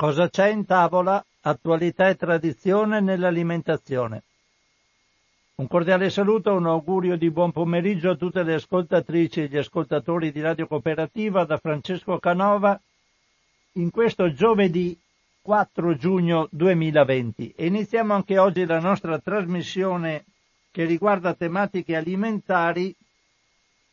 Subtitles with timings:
[0.00, 1.22] Cosa c'è in tavola?
[1.42, 4.22] Attualità e tradizione nell'alimentazione.
[5.56, 10.32] Un cordiale saluto, un augurio di buon pomeriggio a tutte le ascoltatrici e gli ascoltatori
[10.32, 12.80] di Radio Cooperativa da Francesco Canova
[13.72, 14.98] in questo giovedì
[15.42, 20.24] 4 giugno 2020 e iniziamo anche oggi la nostra trasmissione
[20.70, 22.96] che riguarda tematiche alimentari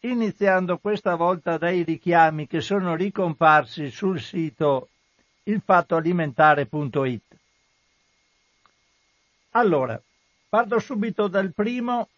[0.04, 4.88] iniziando questa volta dai richiami che sono ricomparsi sul sito
[5.48, 7.24] ilfattoalimentare.it.
[9.52, 10.00] Allora,
[10.50, 12.10] parto subito dal primo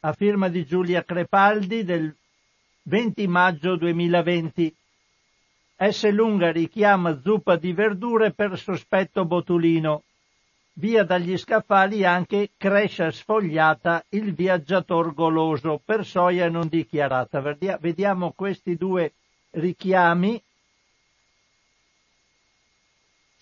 [0.00, 2.14] a firma di Giulia Crepaldi del
[2.82, 4.74] 20 maggio 2020.
[5.76, 6.10] S.
[6.10, 10.02] Lunga richiama zuppa di verdure per sospetto botulino.
[10.74, 17.40] Via dagli scaffali anche crescia sfogliata il viaggiator goloso per soia non dichiarata.
[17.40, 19.12] Vediamo questi due
[19.52, 20.40] richiami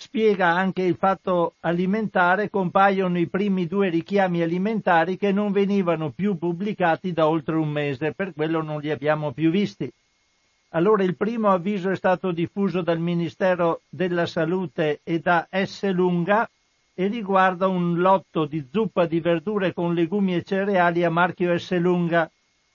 [0.00, 6.38] spiega anche il fatto alimentare, compaiono i primi due richiami alimentari che non venivano più
[6.38, 9.92] pubblicati da oltre un mese, per quello non li abbiamo più visti.
[10.70, 15.90] Allora il primo avviso è stato diffuso dal Ministero della Salute e da S.
[15.90, 16.48] Lunga
[16.94, 21.76] e riguarda un lotto di zuppa di verdure con legumi e cereali a marchio S.
[21.76, 22.30] Lunga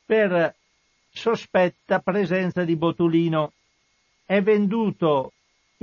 [0.06, 0.54] per
[1.10, 3.54] sospetta presenza di botulino.
[4.26, 5.32] È venduto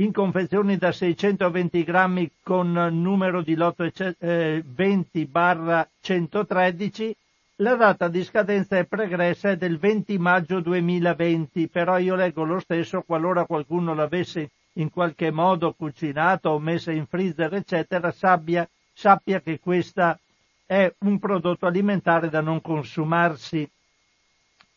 [0.01, 7.17] in confezioni da 620 grammi con numero di lotto 20 barra 113
[7.57, 12.59] la data di scadenza è pregressa è del 20 maggio 2020, però io leggo lo
[12.59, 19.43] stesso qualora qualcuno l'avesse in qualche modo cucinato o messa in freezer, eccetera, sappia, sappia
[19.43, 20.19] che questa
[20.65, 23.69] è un prodotto alimentare da non consumarsi.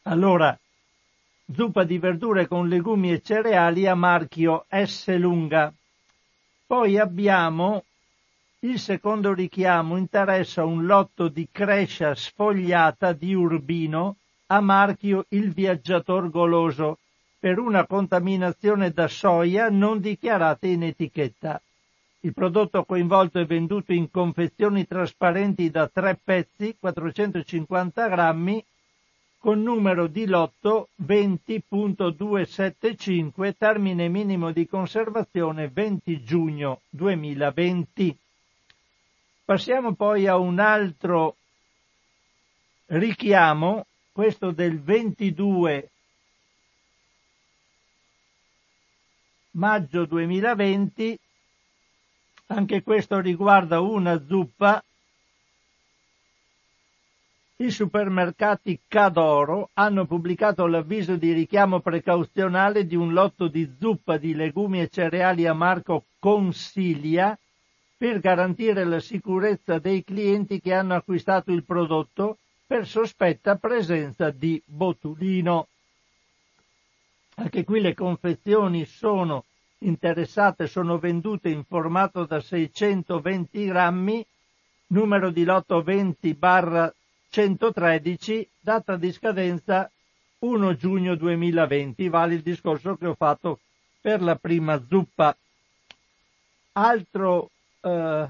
[0.01, 0.57] Allora,
[1.51, 5.73] zuppa di verdure con legumi e cereali a marchio S lunga.
[6.65, 7.83] Poi abbiamo
[8.59, 14.15] il secondo richiamo interessa un lotto di crescia sfogliata di Urbino
[14.47, 16.99] a marchio Il Viaggiator Goloso
[17.37, 21.61] per una contaminazione da soia non dichiarata in etichetta.
[22.21, 28.63] Il prodotto coinvolto è venduto in confezioni trasparenti da tre pezzi, 450 grammi,
[29.43, 38.17] con numero di lotto 20.275, termine minimo di conservazione 20 giugno 2020.
[39.43, 41.35] Passiamo poi a un altro
[42.85, 45.89] richiamo, questo del 22
[49.51, 51.19] maggio 2020,
[52.47, 54.81] anche questo riguarda una zuppa
[57.63, 64.35] i supermercati Cadoro hanno pubblicato l'avviso di richiamo precauzionale di un lotto di zuppa di
[64.35, 67.37] legumi e cereali a marco Consilia
[67.95, 74.61] per garantire la sicurezza dei clienti che hanno acquistato il prodotto per sospetta presenza di
[74.65, 75.67] botulino.
[77.35, 79.45] Anche qui le confezioni sono
[79.79, 84.25] interessate, sono vendute in formato da 620 grammi,
[84.87, 86.93] numero di lotto 20 barra
[87.33, 89.89] 113, data di scadenza
[90.37, 93.57] 1 giugno 2020, vale il discorso che ho fatto
[93.99, 95.35] per la prima zuppa.
[96.73, 97.49] Altro
[97.81, 98.29] eh,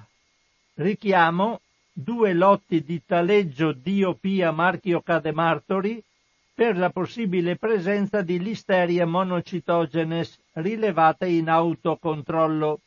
[0.75, 1.59] richiamo,
[1.91, 6.01] due lotti di taleggio DOP a marchio Cademartori
[6.53, 12.79] per la possibile presenza di listeria monocitogenes rilevata in autocontrollo.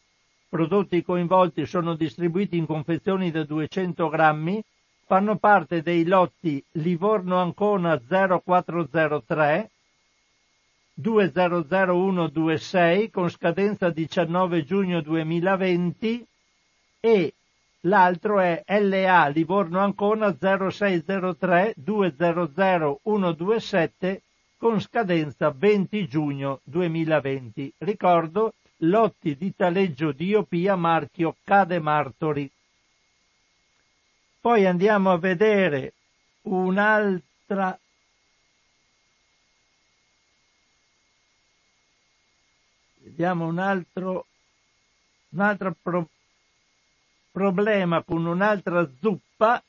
[0.48, 4.64] Prodotti coinvolti sono distribuiti in confezioni da 200 grammi
[5.06, 9.70] fanno parte dei lotti Livorno Ancona 0403
[10.94, 16.26] 200126 con scadenza 19 giugno 2020
[16.98, 17.34] e
[17.82, 24.22] l'altro è LA Livorno Ancona 0603 200127
[24.56, 27.74] con scadenza 20 giugno 2020.
[27.78, 32.50] Ricordo lotti di taleggio DOP a marchio Cade Martori.
[34.46, 35.94] Poi andiamo a vedere
[36.42, 37.76] un'altra
[42.98, 44.26] vediamo un altro
[45.30, 46.08] un altro pro,
[47.32, 49.60] problema con un'altra zuppa.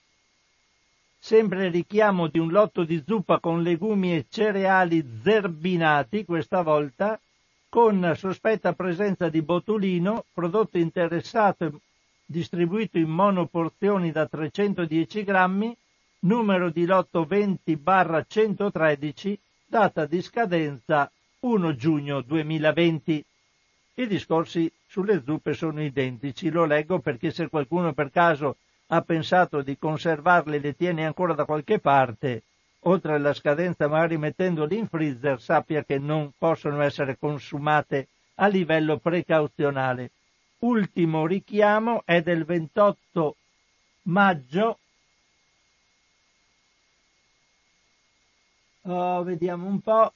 [1.18, 7.19] Sempre richiamo di un lotto di zuppa con legumi e cereali zerbinati questa volta
[7.68, 11.81] con sospetta presenza di botulino prodotto interessato
[12.29, 15.75] distribuito in monoporzioni da 310 grammi,
[16.19, 21.09] numero di lotto 20 barra 113, data di scadenza
[21.39, 23.25] 1 giugno 2020.
[23.95, 28.57] I discorsi sulle zuppe sono identici, lo leggo perché se qualcuno per caso
[28.88, 32.44] ha pensato di conservarle e le tiene ancora da qualche parte,
[32.81, 38.97] oltre alla scadenza magari mettendole in freezer, sappia che non possono essere consumate a livello
[38.97, 40.12] precauzionale.
[40.59, 43.36] Ultimo richiamo è del 28
[44.04, 44.80] maggio.
[48.81, 50.13] Oh, vediamo un po'.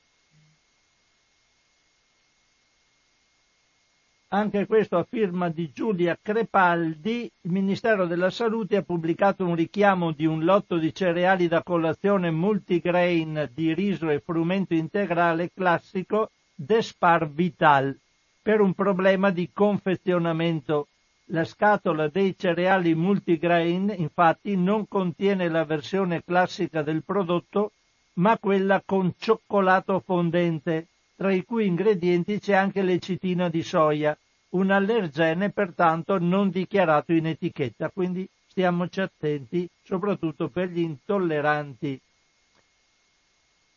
[4.30, 10.12] Anche questo a firma di Giulia Crepaldi, il Ministero della Salute ha pubblicato un richiamo
[10.12, 17.30] di un lotto di cereali da colazione multigrain di riso e frumento integrale classico Despar
[17.30, 17.96] Vital
[18.42, 20.88] per un problema di confezionamento.
[21.26, 27.72] La scatola dei cereali multigrain infatti non contiene la versione classica del prodotto,
[28.14, 34.18] ma quella con cioccolato fondente tra i cui ingredienti c'è anche l'ecitina di soia,
[34.50, 42.02] un allergene pertanto non dichiarato in etichetta, quindi stiamoci attenti, soprattutto per gli intolleranti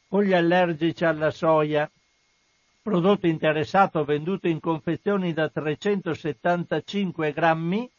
[0.08, 1.88] o gli allergici alla soia.
[2.84, 7.90] Prodotto interessato venduto in confezioni da 375 grammi,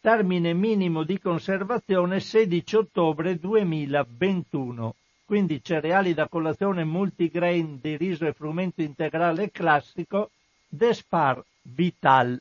[0.00, 8.32] termine minimo di conservazione 16 ottobre 2021 quindi cereali da colazione multigrain di riso e
[8.32, 10.30] frumento integrale classico,
[10.68, 12.40] Despar Vital.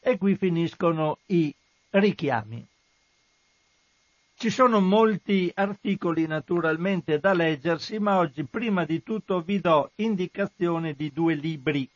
[0.00, 1.52] E qui finiscono i
[1.90, 2.66] richiami.
[4.42, 10.94] Ci sono molti articoli naturalmente da leggersi, ma oggi prima di tutto vi do indicazione
[10.94, 11.88] di due libri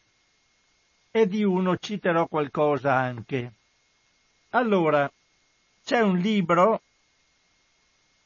[1.10, 3.52] e di uno citerò qualcosa anche.
[4.50, 5.10] Allora,
[5.84, 6.82] c'è un libro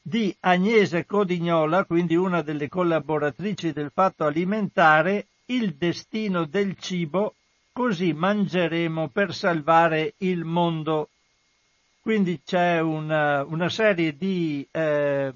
[0.03, 7.33] di Agnese Codignola, quindi una delle collaboratrici del Fatto Alimentare, Il destino del cibo,
[7.71, 11.09] così mangeremo per salvare il mondo.
[12.01, 15.31] Quindi c'è una, una serie di, eh,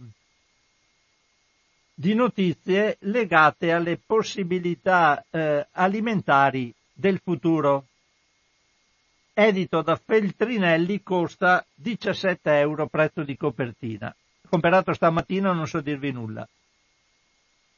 [1.94, 7.86] di, notizie legate alle possibilità eh, alimentari del futuro.
[9.34, 14.16] Edito da Feltrinelli costa 17 euro prezzo di copertina
[14.56, 16.48] comprato stamattina, non so dirvi nulla.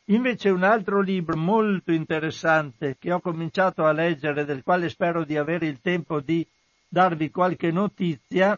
[0.09, 5.37] Invece un altro libro molto interessante che ho cominciato a leggere, del quale spero di
[5.37, 6.45] avere il tempo di
[6.87, 8.57] darvi qualche notizia,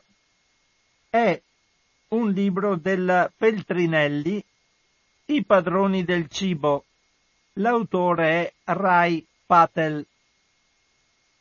[1.09, 1.41] è
[2.09, 4.43] un libro della Feltrinelli,
[5.25, 6.85] I padroni del cibo.
[7.53, 10.05] L'autore è Rai Patel.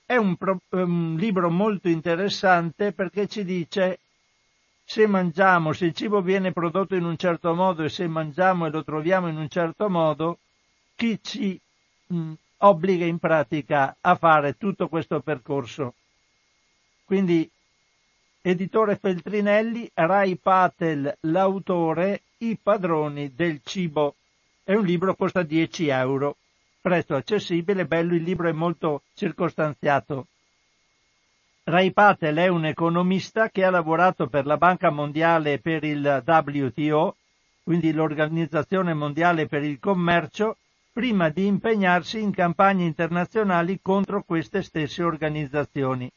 [0.07, 4.01] È un, pro- un libro molto interessante perché ci dice
[4.85, 8.71] se mangiamo, se il cibo viene prodotto in un certo modo e se mangiamo e
[8.71, 10.39] lo troviamo in un certo modo,
[10.97, 11.61] chi ci
[12.07, 15.95] mh, obbliga in pratica a fare tutto questo percorso?
[17.05, 17.51] Quindi,
[18.49, 24.15] editore Feltrinelli, Rai Patel, l'autore, I padroni del cibo.
[24.65, 26.37] È un libro, costa 10 euro.
[26.81, 30.29] Prezzo accessibile, bello, il libro è molto circostanziato.
[31.65, 36.23] Ray Patel è un economista che ha lavorato per la Banca Mondiale e per il
[36.25, 37.17] WTO,
[37.63, 40.57] quindi l'Organizzazione Mondiale per il Commercio,
[40.91, 46.11] prima di impegnarsi in campagne internazionali contro queste stesse organizzazioni.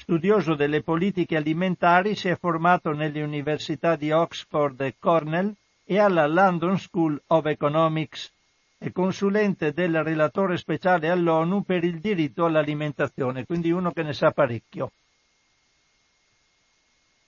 [0.00, 5.52] Studioso delle politiche alimentari, si è formato nelle università di Oxford e Cornell
[5.84, 8.32] e alla London School of Economics.
[8.78, 14.30] È consulente del relatore speciale all'ONU per il diritto all'alimentazione, quindi uno che ne sa
[14.30, 14.92] parecchio.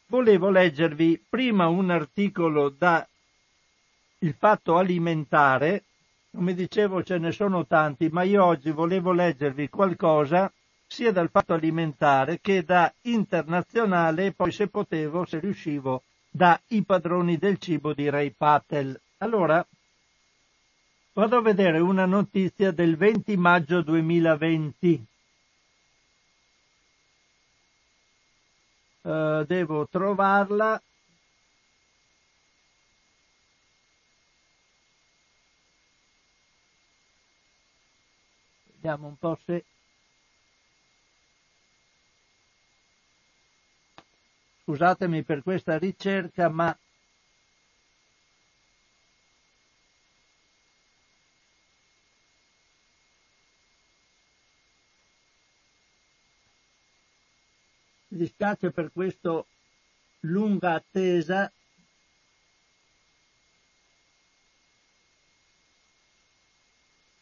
[0.06, 3.06] Volevo leggervi prima un articolo da
[4.21, 5.85] Il fatto alimentare,
[6.30, 10.50] come dicevo ce ne sono tanti, ma io oggi volevo leggervi qualcosa
[10.92, 16.82] sia dal fatto alimentare che da internazionale e poi se potevo, se riuscivo, da I
[16.82, 19.00] padroni del cibo di Ray Patel.
[19.18, 19.64] Allora,
[21.12, 25.06] Vado a vedere una notizia del 20 maggio 2020.
[29.02, 30.80] Uh, eh, devo trovarla.
[38.73, 39.64] Vediamo un po' se...
[44.70, 46.72] Scusatemi per questa ricerca, ma
[58.06, 59.48] dispiace per questo
[60.20, 61.52] lunga attesa.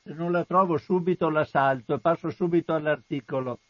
[0.02, 3.60] non la trovo subito la salto e passo subito all'articolo.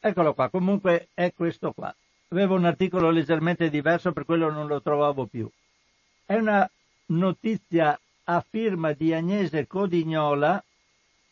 [0.00, 1.94] Eccolo qua, comunque è questo qua.
[2.28, 5.48] Avevo un articolo leggermente diverso, per quello non lo trovavo più.
[6.24, 6.68] È una
[7.06, 10.62] notizia a firma di Agnese Codignola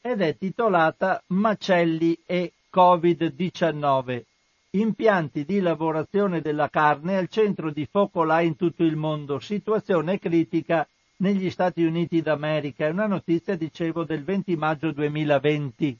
[0.00, 4.22] ed è titolata Macelli e Covid-19.
[4.70, 9.38] Impianti di lavorazione della carne al centro di focolai in tutto il mondo.
[9.38, 10.86] Situazione critica
[11.18, 12.86] negli Stati Uniti d'America.
[12.86, 15.98] È una notizia, dicevo, del 20 maggio 2020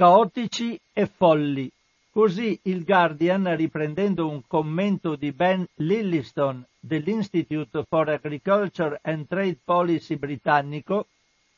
[0.00, 1.70] caotici e folli.
[2.10, 10.16] Così il Guardian, riprendendo un commento di Ben Lilliston dell'Institute for Agriculture and Trade Policy
[10.16, 11.08] britannico,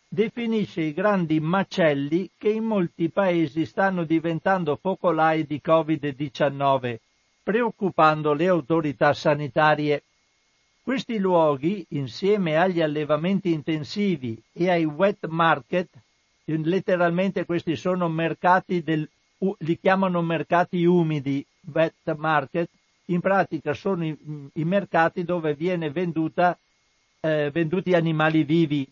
[0.09, 6.97] definisce i grandi macelli che in molti paesi stanno diventando focolai di Covid-19,
[7.45, 10.03] preoccupando le autorità sanitarie.
[10.83, 15.91] Questi luoghi, insieme agli allevamenti intensivi e ai wet market,
[16.45, 19.09] letteralmente questi sono mercati del,
[19.59, 22.69] li chiamano mercati umidi, wet market,
[23.07, 24.17] in pratica sono i,
[24.55, 26.57] i mercati dove viene venduta,
[27.21, 28.89] eh, venduti animali vivi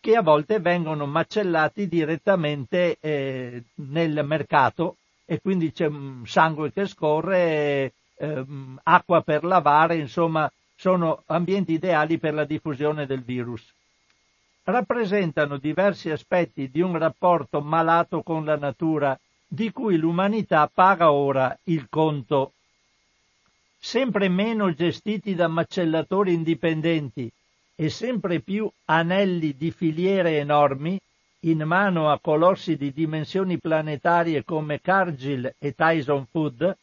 [0.00, 5.90] che a volte vengono macellati direttamente eh, nel mercato e quindi c'è
[6.24, 8.44] sangue che scorre, eh,
[8.84, 13.74] acqua per lavare, insomma sono ambienti ideali per la diffusione del virus
[14.70, 21.58] rappresentano diversi aspetti di un rapporto malato con la natura di cui l'umanità paga ora
[21.64, 22.52] il conto.
[23.78, 27.30] Sempre meno gestiti da macellatori indipendenti
[27.74, 31.00] e sempre più anelli di filiere enormi
[31.42, 36.76] in mano a colossi di dimensioni planetarie come Cargill e Tyson Food,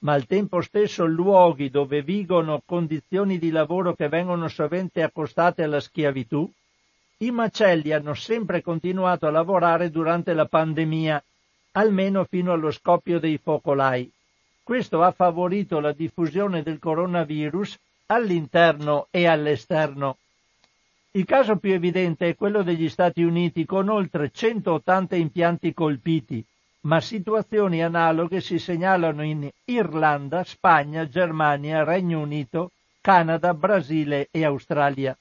[0.00, 5.78] ma al tempo stesso luoghi dove vigono condizioni di lavoro che vengono sovente accostate alla
[5.78, 6.50] schiavitù,
[7.20, 11.20] i macelli hanno sempre continuato a lavorare durante la pandemia,
[11.72, 14.08] almeno fino allo scoppio dei focolai.
[14.62, 20.18] Questo ha favorito la diffusione del coronavirus all'interno e all'esterno.
[21.10, 26.44] Il caso più evidente è quello degli Stati Uniti con oltre 180 impianti colpiti,
[26.82, 32.70] ma situazioni analoghe si segnalano in Irlanda, Spagna, Germania, Regno Unito,
[33.00, 35.16] Canada, Brasile e Australia.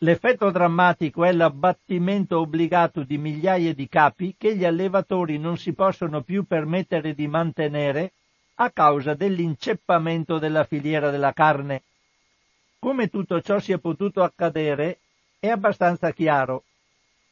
[0.00, 6.20] L'effetto drammatico è l'abbattimento obbligato di migliaia di capi che gli allevatori non si possono
[6.20, 8.12] più permettere di mantenere
[8.56, 11.82] a causa dell'inceppamento della filiera della carne.
[12.78, 14.98] Come tutto ciò sia potuto accadere
[15.38, 16.64] è abbastanza chiaro.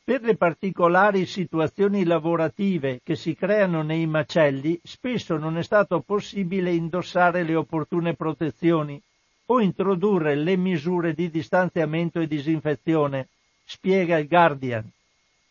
[0.02, 6.72] Per le particolari situazioni lavorative che si creano nei macelli, spesso non è stato possibile
[6.72, 8.98] indossare le opportune protezioni
[9.46, 13.28] o introdurre le misure di distanziamento e disinfezione,
[13.64, 14.88] spiega il Guardian.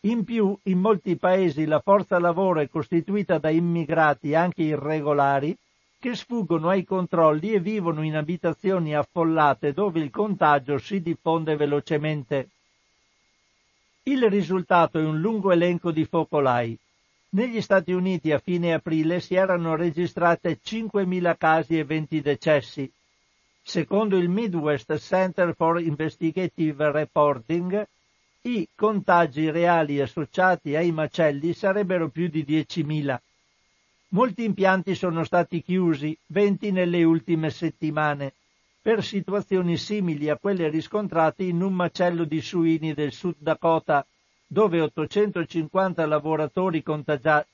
[0.00, 5.56] In più, in molti paesi la forza lavoro è costituita da immigrati anche irregolari
[5.98, 12.50] che sfuggono ai controlli e vivono in abitazioni affollate dove il contagio si diffonde velocemente.
[14.02, 16.78] Il risultato è un lungo elenco di focolai.
[17.30, 22.92] Negli Stati Uniti a fine aprile si erano registrate 5.000 casi e 20 decessi,
[23.66, 27.88] Secondo il Midwest Center for Investigative Reporting,
[28.42, 33.18] i contagi reali associati ai macelli sarebbero più di 10.000.
[34.08, 38.34] Molti impianti sono stati chiusi, 20 nelle ultime settimane,
[38.82, 44.06] per situazioni simili a quelle riscontrate in un macello di suini del Sud Dakota,
[44.46, 47.44] dove 850 lavoratori contagia-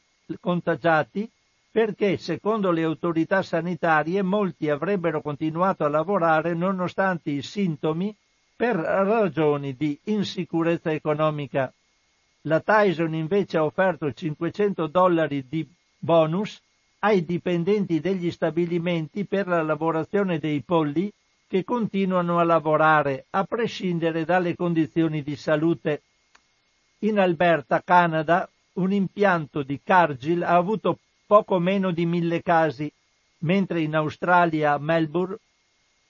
[0.41, 1.31] contagiati
[1.71, 8.15] perché, secondo le autorità sanitarie, molti avrebbero continuato a lavorare nonostante i sintomi
[8.57, 11.73] per ragioni di insicurezza economica.
[12.43, 15.67] La Tyson invece ha offerto 500 dollari di
[15.99, 16.61] bonus
[17.01, 21.11] ai dipendenti degli stabilimenti per la lavorazione dei polli
[21.47, 26.03] che continuano a lavorare a prescindere dalle condizioni di salute.
[27.01, 30.99] In Alberta, Canada, un impianto di Cargill ha avuto
[31.31, 32.93] poco meno di mille casi,
[33.43, 35.39] mentre in Australia a Melbourne,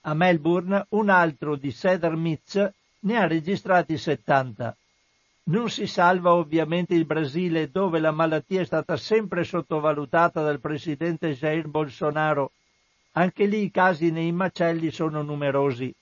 [0.01, 4.75] a Melbourne un altro di Cedar Mitch ne ha registrati 70.
[5.43, 11.35] Non si salva ovviamente il Brasile dove la malattia è stata sempre sottovalutata dal presidente
[11.35, 12.53] Jair Bolsonaro.
[13.11, 15.93] Anche lì i casi nei macelli sono numerosi.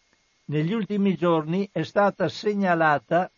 [0.45, 3.29] Negli ultimi giorni è stata segnalata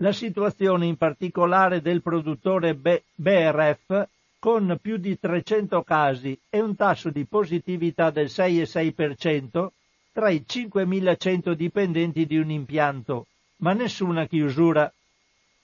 [0.00, 7.10] la situazione in particolare del produttore BRF con più di 300 casi e un tasso
[7.10, 9.68] di positività del 6,6%
[10.12, 13.26] tra i 5.100 dipendenti di un impianto,
[13.58, 14.92] ma nessuna chiusura.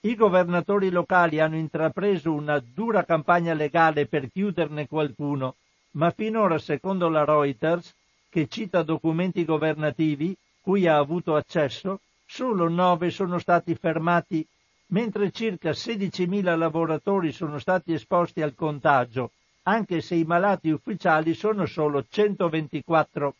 [0.01, 5.55] I governatori locali hanno intrapreso una dura campagna legale per chiuderne qualcuno,
[5.91, 7.93] ma finora, secondo la Reuters,
[8.29, 12.01] che cita documenti governativi cui ha avuto accesso,
[12.35, 14.45] solo nove sono stati fermati,
[14.87, 19.31] mentre circa 16.000 lavoratori sono stati esposti al contagio,
[19.63, 23.35] anche se i malati ufficiali sono solo 124.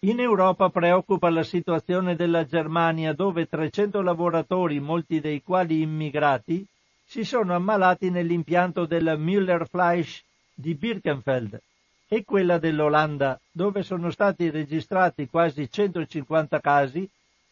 [0.00, 6.64] In Europa preoccupa la situazione della Germania dove 300 lavoratori, molti dei quali immigrati,
[7.04, 10.24] si sono ammalati nell'impianto della Müller Fleisch
[10.54, 11.60] di Birkenfeld
[12.08, 17.06] e quella dell'Olanda, dove sono stati registrati quasi 150 casi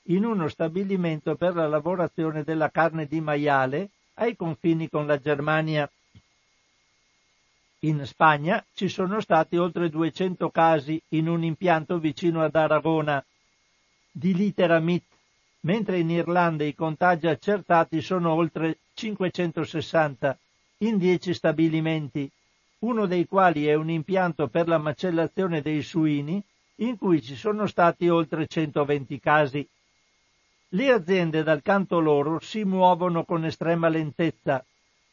[0.07, 5.91] in uno stabilimento per la lavorazione della carne di maiale ai confini con la Germania.
[7.81, 13.25] In Spagna ci sono stati oltre 200 casi in un impianto vicino ad Aragona
[14.11, 15.05] di literamit,
[15.61, 20.39] mentre in Irlanda i contagi accertati sono oltre 560
[20.79, 22.31] in 10 stabilimenti
[22.83, 26.43] uno dei quali è un impianto per la macellazione dei suini,
[26.77, 29.67] in cui ci sono stati oltre 120 casi.
[30.75, 34.65] Le aziende dal canto loro si muovono con estrema lentezza,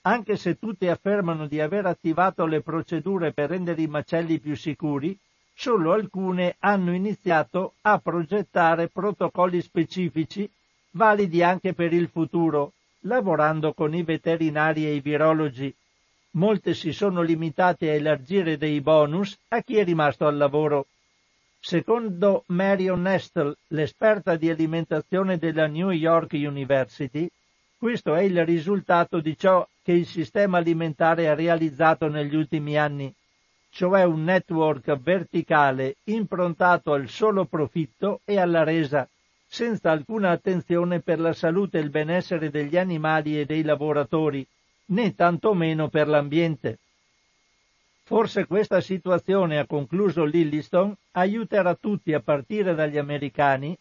[0.03, 5.17] anche se tutte affermano di aver attivato le procedure per rendere i macelli più sicuri,
[5.53, 10.49] solo alcune hanno iniziato a progettare protocolli specifici
[10.91, 15.75] validi anche per il futuro, lavorando con i veterinari e i virologi
[16.31, 20.87] molte si sono limitate a elargire dei bonus a chi è rimasto al lavoro.
[21.61, 27.29] Secondo Marion Nestle, l'esperta di alimentazione della New York University,
[27.77, 33.13] questo è il risultato di ciò che il sistema alimentare ha realizzato negli ultimi anni,
[33.71, 39.07] cioè un network verticale improntato al solo profitto e alla resa,
[39.45, 44.47] senza alcuna attenzione per la salute e il benessere degli animali e dei lavoratori,
[44.87, 46.79] né tantomeno per l'ambiente.
[48.09, 53.77] Forse questa situazione, ha concluso Lilliston, aiuterà tutti, a partire dagli americani,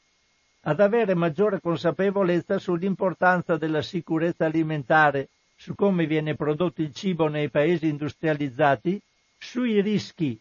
[0.64, 7.48] ad avere maggiore consapevolezza sull'importanza della sicurezza alimentare, su come viene prodotto il cibo nei
[7.48, 9.00] paesi industrializzati,
[9.38, 10.38] sui rischi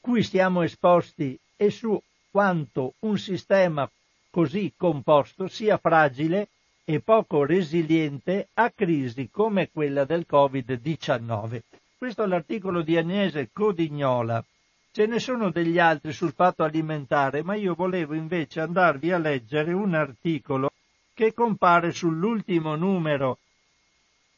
[0.00, 3.90] cui siamo esposti e su quanto un sistema
[4.30, 6.46] così composto sia fragile
[6.84, 11.60] e poco resiliente a crisi come quella del Covid-19.
[12.00, 14.42] Questo è l'articolo di Agnese Codignola.
[14.90, 19.74] Ce ne sono degli altri sul fatto alimentare, ma io volevo invece andarvi a leggere
[19.74, 20.70] un articolo
[21.12, 23.36] che compare sull'ultimo numero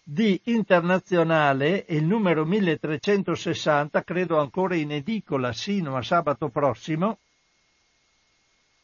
[0.03, 7.19] di internazionale, il numero 1360, credo ancora in edicola sino a sabato prossimo,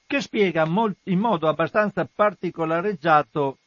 [0.06, 3.58] che spiega in modo abbastanza particolareggiato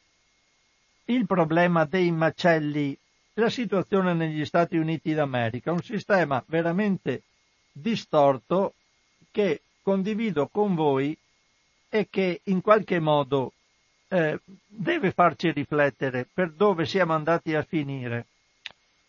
[1.04, 2.96] il problema dei macelli,
[3.34, 7.22] la situazione negli Stati Uniti d'America, un sistema veramente
[7.72, 8.74] distorto
[9.30, 11.16] che condivido con voi
[11.88, 13.52] e che in qualche modo
[14.08, 18.26] eh, deve farci riflettere per dove siamo andati a finire.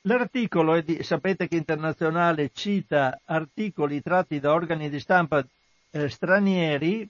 [0.02, 5.46] L'articolo è di, sapete che Internazionale cita articoli tratti da organi di stampa
[5.92, 7.10] eh, stranieri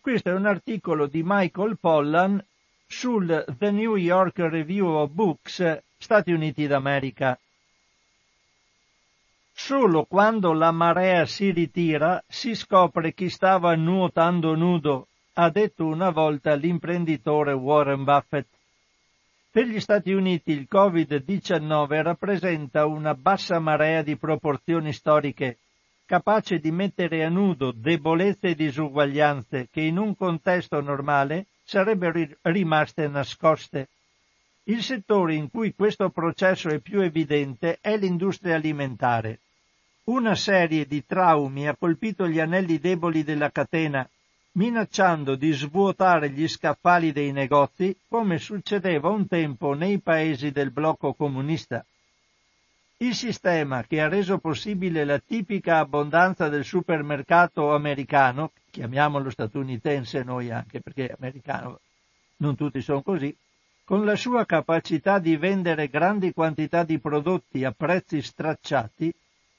[0.00, 2.42] questo è un articolo di Michael Pollan
[2.86, 7.38] sul The New York Review of Books, Stati Uniti d'America.
[9.52, 16.10] Solo quando la marea si ritira si scopre chi stava nuotando nudo, ha detto una
[16.10, 18.46] volta l'imprenditore Warren Buffett.
[19.50, 25.58] Per gli Stati Uniti il Covid-19 rappresenta una bassa marea di proporzioni storiche
[26.06, 33.08] capace di mettere a nudo debolezze e disuguaglianze che in un contesto normale sarebbero rimaste
[33.08, 33.88] nascoste.
[34.68, 39.38] Il settore in cui questo processo è più evidente è l'industria alimentare.
[40.04, 44.06] Una serie di traumi ha colpito gli anelli deboli della catena,
[44.52, 51.14] minacciando di svuotare gli scaffali dei negozi come succedeva un tempo nei paesi del blocco
[51.14, 51.82] comunista.
[52.98, 60.50] Il sistema che ha reso possibile la tipica abbondanza del supermercato americano, chiamiamolo statunitense noi
[60.50, 61.80] anche perché americano
[62.38, 63.34] non tutti sono così,
[63.88, 69.10] con la sua capacità di vendere grandi quantità di prodotti a prezzi stracciati,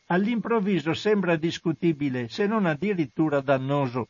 [0.05, 4.09] all'improvviso sembra discutibile, se non addirittura dannoso.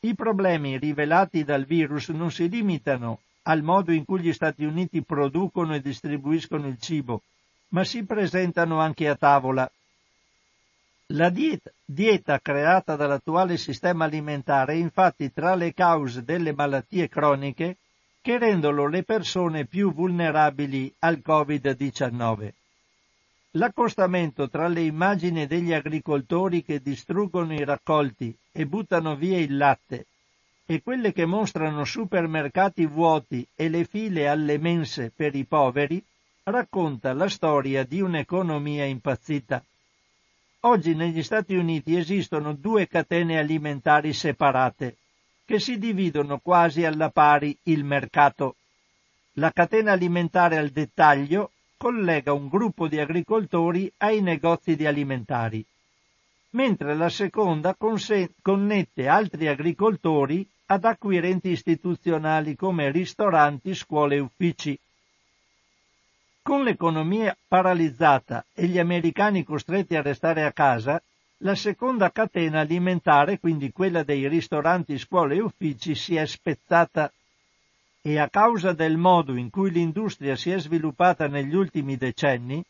[0.00, 5.02] I problemi rivelati dal virus non si limitano al modo in cui gli Stati Uniti
[5.02, 7.20] producono e distribuiscono il cibo,
[7.68, 9.70] ma si presentano anche a tavola.
[11.08, 17.76] La dieta, dieta creata dall'attuale sistema alimentare è infatti tra le cause delle malattie croniche
[18.24, 22.52] che rendono le persone più vulnerabili al Covid-19.
[23.50, 30.06] L'accostamento tra le immagini degli agricoltori che distruggono i raccolti e buttano via il latte
[30.64, 36.02] e quelle che mostrano supermercati vuoti e le file alle mense per i poveri
[36.44, 39.62] racconta la storia di un'economia impazzita.
[40.60, 44.96] Oggi negli Stati Uniti esistono due catene alimentari separate,
[45.44, 48.56] che si dividono quasi alla pari il mercato.
[49.34, 55.64] La catena alimentare al dettaglio collega un gruppo di agricoltori ai negozi di alimentari,
[56.50, 64.78] mentre la seconda connette altri agricoltori ad acquirenti istituzionali come ristoranti, scuole e uffici.
[66.40, 71.02] Con l'economia paralizzata e gli americani costretti a restare a casa,
[71.38, 77.12] la seconda catena alimentare, quindi quella dei ristoranti, scuole e uffici, si è spezzata.
[78.00, 82.62] E a causa del modo in cui l'industria si è sviluppata negli ultimi decenni,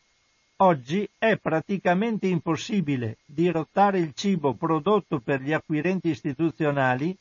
[0.57, 7.15] oggi è praticamente impossibile dirottare il cibo prodotto per gli acquirenti istituzionali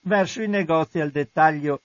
[0.00, 1.82] verso i negozi al dettaglio.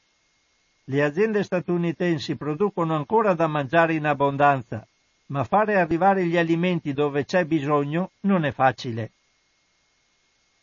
[0.86, 4.86] Le aziende statunitensi producono ancora da mangiare in abbondanza,
[5.34, 9.14] ma fare arrivare gli alimenti dove c'è bisogno non è facile.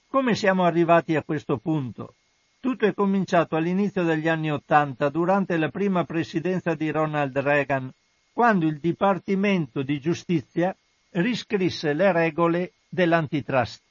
[0.06, 2.14] Come siamo arrivati a questo punto?
[2.61, 7.90] Tutto è cominciato all'inizio degli anni Ottanta, durante la prima presidenza di Ronald Reagan,
[8.33, 10.74] quando il Dipartimento di Giustizia
[11.14, 13.83] riscrisse le regole dell'antitrust.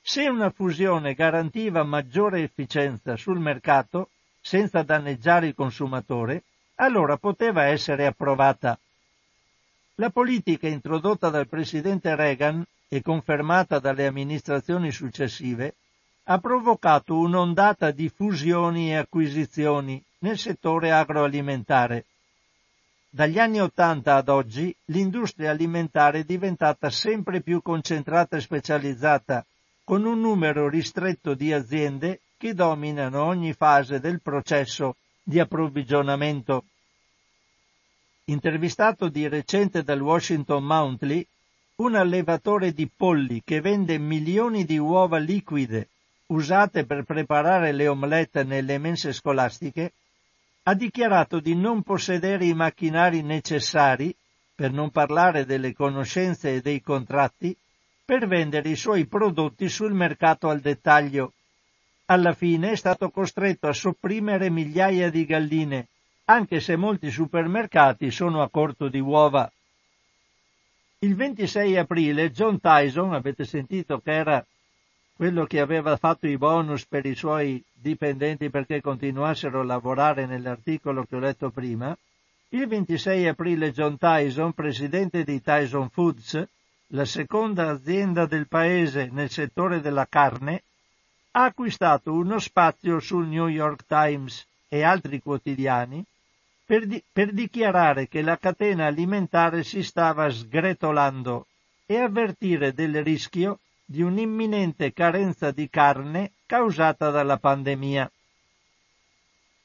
[0.00, 6.44] Se una fusione garantiva maggiore efficienza sul mercato, senza danneggiare il consumatore,
[6.76, 8.78] allora poteva essere approvata.
[9.98, 15.76] La politica introdotta dal presidente Reagan e confermata dalle amministrazioni successive
[16.24, 22.04] ha provocato un'ondata di fusioni e acquisizioni nel settore agroalimentare.
[23.08, 29.46] Dagli anni Ottanta ad oggi l'industria alimentare è diventata sempre più concentrata e specializzata,
[29.82, 36.64] con un numero ristretto di aziende che dominano ogni fase del processo di approvvigionamento.
[38.28, 41.24] Intervistato di recente dal Washington Monthly,
[41.76, 45.90] un allevatore di polli che vende milioni di uova liquide
[46.26, 49.92] usate per preparare le omelette nelle mense scolastiche,
[50.64, 54.12] ha dichiarato di non possedere i macchinari necessari,
[54.56, 57.56] per non parlare delle conoscenze e dei contratti,
[58.04, 61.32] per vendere i suoi prodotti sul mercato al dettaglio.
[62.06, 65.86] Alla fine è stato costretto a sopprimere migliaia di galline,
[66.28, 69.50] anche se molti supermercati sono a corto di uova.
[70.98, 74.44] Il 26 aprile John Tyson, avete sentito che era
[75.14, 81.04] quello che aveva fatto i bonus per i suoi dipendenti perché continuassero a lavorare nell'articolo
[81.04, 81.96] che ho letto prima,
[82.48, 86.44] il 26 aprile John Tyson, presidente di Tyson Foods,
[86.88, 90.64] la seconda azienda del paese nel settore della carne,
[91.32, 96.04] ha acquistato uno spazio sul New York Times e altri quotidiani
[96.66, 101.46] per, di- per dichiarare che la catena alimentare si stava sgretolando
[101.86, 108.10] e avvertire del rischio di un'imminente carenza di carne causata dalla pandemia.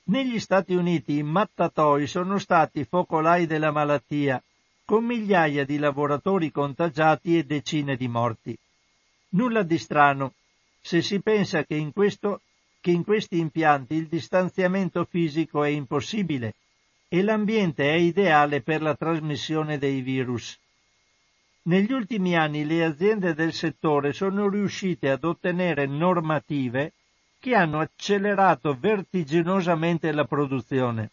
[0.03, 4.41] Negli Stati Uniti i mattatoi sono stati focolai della malattia,
[4.85, 8.55] con migliaia di lavoratori contagiati e decine di morti.
[9.29, 10.33] Nulla di strano,
[10.81, 12.41] se si pensa che in, questo,
[12.79, 16.53] che in questi impianti il distanziamento fisico è impossibile
[17.13, 20.57] e l'ambiente è ideale per la trasmissione dei virus.
[21.63, 26.93] Negli ultimi anni le aziende del settore sono riuscite ad ottenere normative
[27.37, 31.11] che hanno accelerato vertiginosamente la produzione.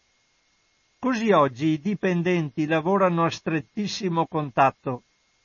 [0.97, 5.03] Così oggi i dipendenti lavorano a strettissimo contatto,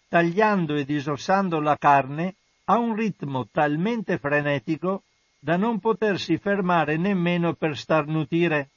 [0.08, 2.36] tagliando e disossando la carne
[2.66, 5.02] a un ritmo talmente frenetico
[5.40, 8.68] da non potersi fermare nemmeno per starnutire.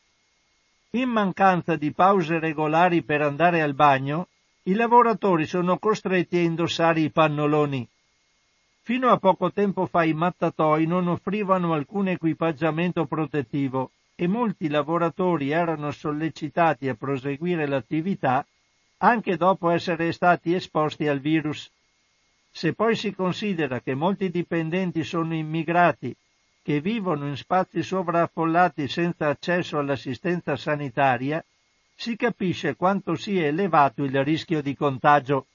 [0.98, 4.30] In mancanza di pause regolari per andare al bagno,
[4.64, 7.88] i lavoratori sono costretti a indossare i pannoloni.
[8.82, 15.52] Fino a poco tempo fa i mattatoi non offrivano alcun equipaggiamento protettivo e molti lavoratori
[15.52, 18.44] erano sollecitati a proseguire l'attività
[18.98, 21.72] anche dopo essere stati esposti al virus.
[22.50, 26.16] Se poi si considera che molti dipendenti sono immigrati
[26.68, 31.42] che vivono in spazi sovraffollati senza accesso all'assistenza sanitaria,
[31.96, 35.46] si capisce quanto sia elevato il rischio di contagio.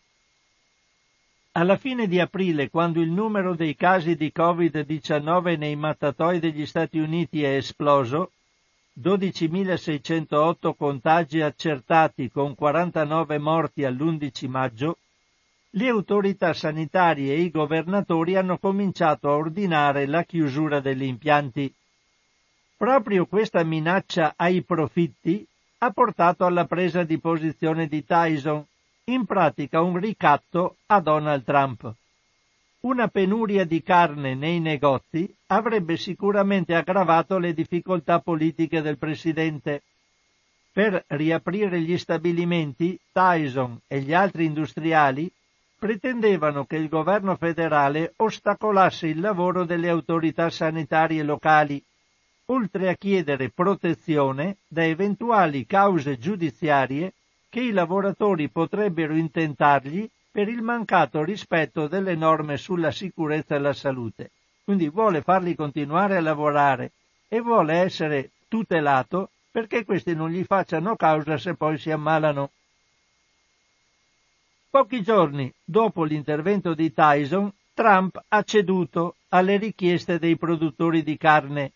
[1.52, 6.98] Alla fine di aprile, quando il numero dei casi di Covid-19 nei mattatoi degli Stati
[6.98, 8.32] Uniti è esploso,
[8.98, 14.96] 12.608 contagi accertati con 49 morti all'11 maggio,
[15.74, 21.72] le autorità sanitarie e i governatori hanno cominciato a ordinare la chiusura degli impianti.
[22.76, 25.46] Proprio questa minaccia ai profitti
[25.78, 28.64] ha portato alla presa di posizione di Tyson,
[29.04, 31.90] in pratica un ricatto a Donald Trump.
[32.80, 39.82] Una penuria di carne nei negozi avrebbe sicuramente aggravato le difficoltà politiche del presidente.
[40.70, 45.32] Per riaprire gli stabilimenti, Tyson e gli altri industriali
[45.82, 51.82] pretendevano che il governo federale ostacolasse il lavoro delle autorità sanitarie locali,
[52.46, 57.14] oltre a chiedere protezione da eventuali cause giudiziarie
[57.48, 63.72] che i lavoratori potrebbero intentargli per il mancato rispetto delle norme sulla sicurezza e la
[63.72, 64.30] salute.
[64.62, 66.92] Quindi vuole farli continuare a lavorare
[67.26, 72.50] e vuole essere tutelato perché questi non gli facciano causa se poi si ammalano.
[74.72, 81.72] Pochi giorni dopo l'intervento di Tyson, Trump ha ceduto alle richieste dei produttori di carne,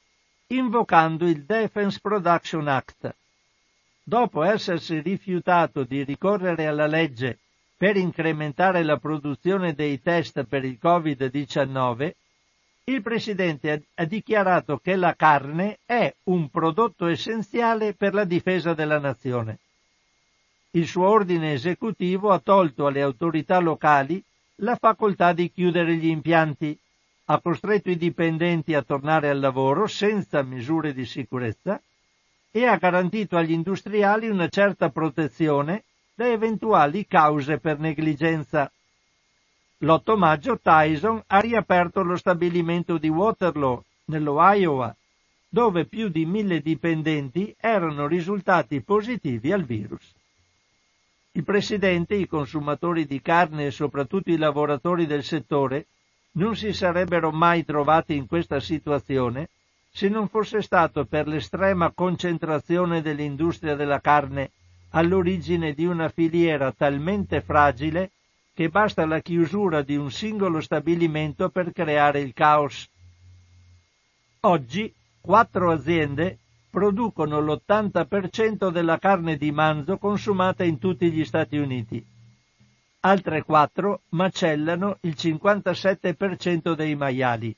[0.47, 3.15] invocando il Defense Production Act.
[4.03, 7.41] Dopo essersi rifiutato di ricorrere alla legge
[7.77, 12.11] per incrementare la produzione dei test per il Covid-19,
[12.85, 18.99] il Presidente ha dichiarato che la carne è un prodotto essenziale per la difesa della
[18.99, 19.59] nazione
[20.77, 24.23] il suo ordine esecutivo ha tolto alle autorità locali
[24.57, 26.79] la facoltà di chiudere gli impianti,
[27.29, 31.81] ha costretto i dipendenti a tornare al lavoro senza misure di sicurezza
[32.51, 35.85] e ha garantito agli industriali una certa protezione
[36.15, 38.71] da eventuali cause per negligenza.
[39.79, 44.95] L'8 maggio Tyson ha riaperto lo stabilimento di Waterloo, nello Iowa,
[45.49, 50.16] dove più di mille dipendenti erano risultati positivi al virus.
[51.37, 55.85] Il Presidente, i consumatori di carne e soprattutto i lavoratori del settore
[56.37, 59.51] non si sarebbero mai trovati in questa situazione
[59.91, 64.53] se non fosse stato per l'estrema concentrazione dell'industria della carne
[64.93, 68.13] all'origine di una filiera talmente fragile
[68.55, 72.89] che basta la chiusura di un singolo stabilimento per creare il caos.
[74.41, 76.39] Oggi quattro aziende
[76.77, 82.05] producono l'80% della carne di manzo consumata in tutti gli Stati Uniti.
[83.01, 87.57] Altre quattro macellano il 57% dei maiali.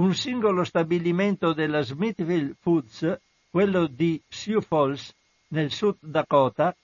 [0.00, 5.14] Un singolo stabilimento della Smithville Foods, quello di Sioux Falls,
[5.50, 6.74] nel Sud Dakota,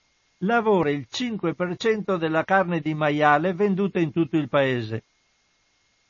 [0.44, 5.02] lavora il 5% della carne di maiale venduta in tutto il paese.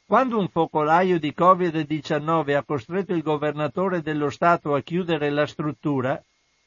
[0.06, 6.22] Quando un focolaio di Covid-19 ha costretto il governatore dello Stato a chiudere la struttura,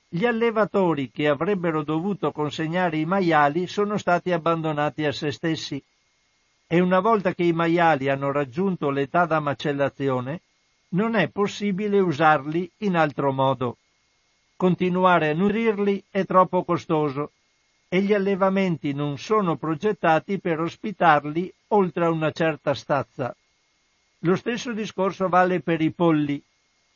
[0.10, 5.82] gli allevatori che avrebbero dovuto consegnare i maiali sono stati abbandonati a se stessi.
[6.65, 10.41] E una volta che i maiali hanno raggiunto l'età da macellazione,
[10.89, 13.78] non è possibile usarli in altro modo.
[14.56, 17.34] Continuare a nutrirli è troppo costoso
[17.89, 23.36] e gli allevamenti non sono progettati per ospitarli oltre a una certa stazza.
[24.19, 26.41] Lo stesso discorso vale per i polli.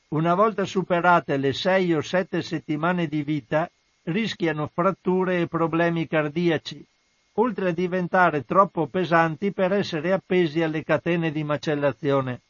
[0.10, 3.69] Una volta superate le sei o sette settimane di vita,
[4.04, 6.86] rischiano fratture e problemi cardiaci,
[7.34, 12.41] oltre a diventare troppo pesanti per essere appesi alle catene di macellazione.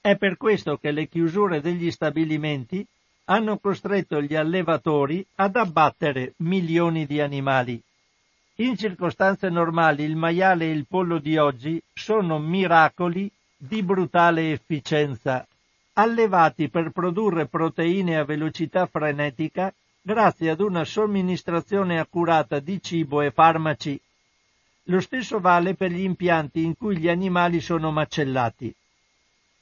[0.00, 2.86] È per questo che le chiusure degli stabilimenti
[3.26, 7.80] hanno costretto gli allevatori ad abbattere milioni di animali.
[8.56, 15.46] In circostanze normali il maiale e il pollo di oggi sono miracoli di brutale efficienza,
[15.94, 23.30] allevati per produrre proteine a velocità frenetica grazie ad una somministrazione accurata di cibo e
[23.30, 23.98] farmaci.
[24.88, 28.74] Lo stesso vale per gli impianti in cui gli animali sono macellati.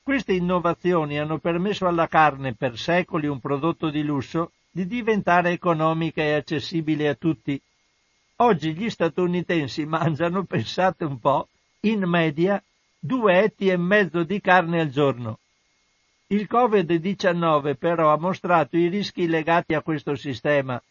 [0.05, 6.21] Queste innovazioni hanno permesso alla carne, per secoli un prodotto di lusso, di diventare economica
[6.23, 7.61] e accessibile a tutti.
[8.37, 11.47] Oggi gli statunitensi mangiano, pensate un po',
[11.83, 12.61] in media
[12.99, 15.38] due etti e mezzo di carne al giorno.
[16.27, 20.83] Il Covid-19 però ha mostrato i rischi legati a questo sistema.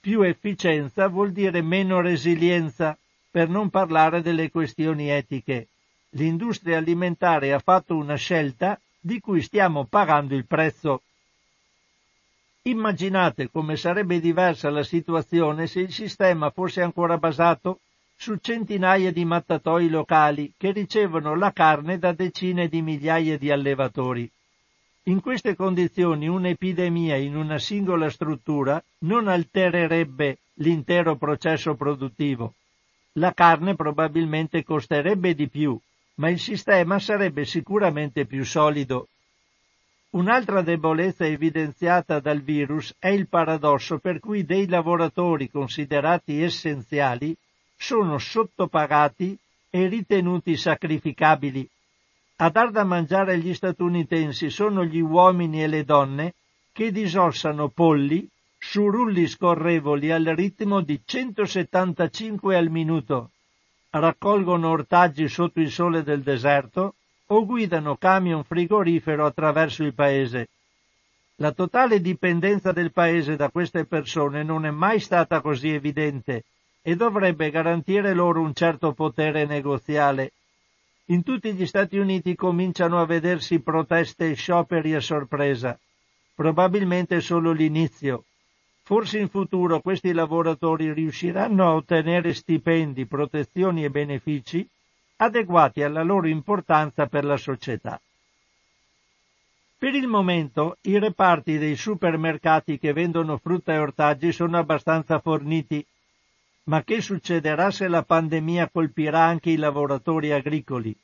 [0.00, 2.98] Più efficienza vuol dire meno resilienza,
[3.30, 5.68] per non parlare delle questioni etiche
[6.10, 11.02] l'industria alimentare ha fatto una scelta di cui stiamo pagando il prezzo.
[12.62, 17.80] Immaginate come sarebbe diversa la situazione se il sistema fosse ancora basato
[18.16, 24.28] su centinaia di mattatoi locali che ricevono la carne da decine di migliaia di allevatori.
[25.04, 32.54] In queste condizioni un'epidemia in una singola struttura non altererebbe l'intero processo produttivo.
[33.12, 35.80] La carne probabilmente costerebbe di più,
[36.18, 39.08] ma il sistema sarebbe sicuramente più solido.
[40.10, 47.36] Un'altra debolezza evidenziata dal virus è il paradosso per cui dei lavoratori considerati essenziali
[47.76, 49.38] sono sottopagati
[49.70, 51.68] e ritenuti sacrificabili.
[52.36, 56.34] A dar da mangiare agli statunitensi sono gli uomini e le donne
[56.72, 63.30] che disossano polli su rulli scorrevoli al ritmo di 175 al minuto,
[63.90, 66.94] raccolgono ortaggi sotto il sole del deserto
[67.26, 70.48] o guidano camion frigorifero attraverso il paese.
[71.36, 76.44] La totale dipendenza del paese da queste persone non è mai stata così evidente
[76.82, 80.32] e dovrebbe garantire loro un certo potere negoziale.
[81.06, 85.78] In tutti gli Stati Uniti cominciano a vedersi proteste e scioperi a sorpresa.
[86.34, 88.24] Probabilmente solo l'inizio.
[88.88, 94.66] Forse in futuro questi lavoratori riusciranno a ottenere stipendi, protezioni e benefici
[95.16, 98.00] adeguati alla loro importanza per la società.
[99.76, 105.84] Per il momento i reparti dei supermercati che vendono frutta e ortaggi sono abbastanza forniti,
[106.64, 110.96] ma che succederà se la pandemia colpirà anche i lavoratori agricoli?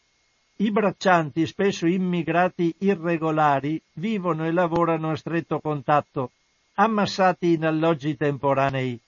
[0.56, 6.30] I braccianti, spesso immigrati irregolari, vivono e lavorano a stretto contatto
[6.74, 9.00] ammassati in alloggi temporanei.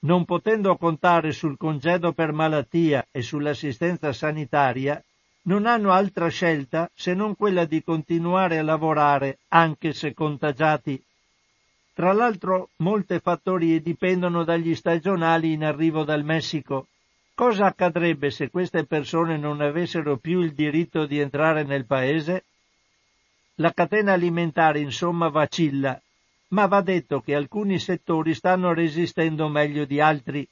[0.00, 5.02] Non potendo contare sul congedo per malattia e sull'assistenza sanitaria,
[5.42, 11.02] non hanno altra scelta se non quella di continuare a lavorare anche se contagiati.
[11.94, 16.88] Tra l'altro molte fattorie dipendono dagli stagionali in arrivo dal Messico.
[17.34, 22.44] Cosa accadrebbe se queste persone non avessero più il diritto di entrare nel paese?
[23.56, 26.00] La catena alimentare insomma vacilla
[26.48, 30.46] ma va detto che alcuni settori stanno resistendo meglio di altri.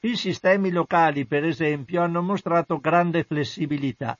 [0.00, 4.18] I sistemi locali, per esempio, hanno mostrato grande flessibilità.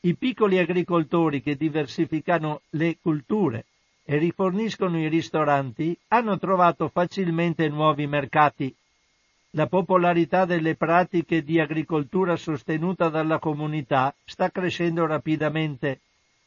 [0.00, 3.66] I piccoli agricoltori che diversificano le culture
[4.04, 8.74] e riforniscono i ristoranti hanno trovato facilmente nuovi mercati.
[9.50, 16.00] La popolarità delle pratiche di agricoltura sostenuta dalla comunità sta crescendo rapidamente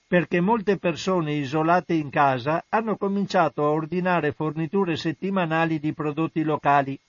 [0.10, 7.00] perché molte persone isolate in casa hanno cominciato a ordinare forniture settimanali di prodotti locali.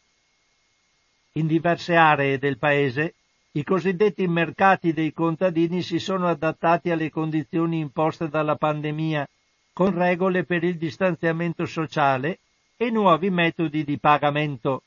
[1.32, 3.14] In diverse aree del paese
[3.52, 9.26] i cosiddetti mercati dei contadini si sono adattati alle condizioni imposte dalla pandemia,
[9.72, 12.40] con regole per il distanziamento sociale
[12.76, 14.82] e nuovi metodi di pagamento.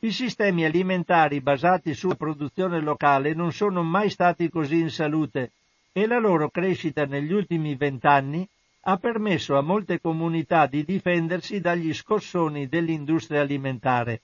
[0.00, 5.52] I sistemi alimentari basati sulla produzione locale non sono mai stati così in salute
[5.92, 8.48] e la loro crescita negli ultimi vent'anni
[8.82, 14.22] ha permesso a molte comunità di difendersi dagli scossoni dell'industria alimentare.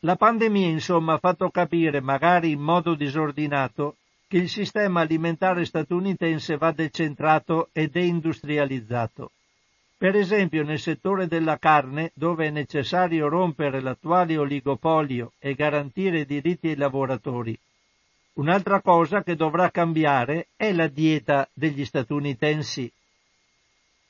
[0.00, 6.56] La pandemia insomma ha fatto capire, magari in modo disordinato, che il sistema alimentare statunitense
[6.56, 9.32] va decentrato e deindustrializzato.
[9.98, 16.68] Per esempio nel settore della carne, dove è necessario rompere l'attuale oligopolio e garantire diritti
[16.68, 17.58] ai lavoratori,
[18.34, 22.90] Un'altra cosa che dovrà cambiare è la dieta degli statunitensi.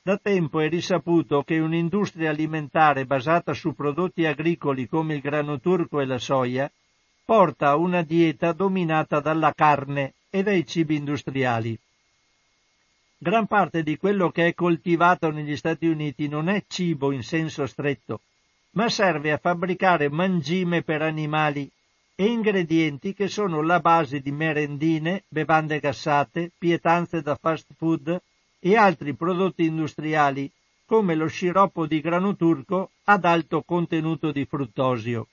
[0.03, 5.99] Da tempo è risaputo che un'industria alimentare basata su prodotti agricoli come il grano turco
[5.99, 6.71] e la soia
[7.23, 11.77] porta a una dieta dominata dalla carne e dai cibi industriali.
[13.17, 17.67] Gran parte di quello che è coltivato negli Stati Uniti non è cibo in senso
[17.67, 18.21] stretto,
[18.71, 21.69] ma serve a fabbricare mangime per animali
[22.15, 28.21] e ingredienti che sono la base di merendine, bevande gassate, pietanze da fast food
[28.59, 30.51] e altri prodotti industriali
[30.85, 35.27] come lo sciroppo di grano turco ad alto contenuto di fruttosio.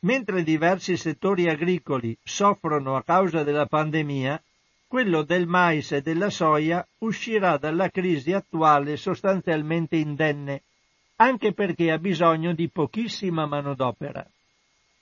[0.00, 4.42] Mentre diversi settori agricoli soffrono a causa della pandemia,
[4.86, 10.62] quello del mais e della soia uscirà dalla crisi attuale sostanzialmente indenne,
[11.16, 14.28] anche perché ha bisogno di pochissima manodopera.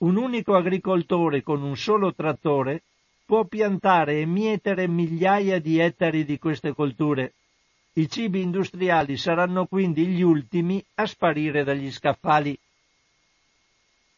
[0.03, 2.83] Un unico agricoltore con un solo trattore
[3.25, 7.35] può piantare e mietere migliaia di ettari di queste colture.
[7.93, 12.59] I cibi industriali saranno quindi gli ultimi a sparire dagli scaffali.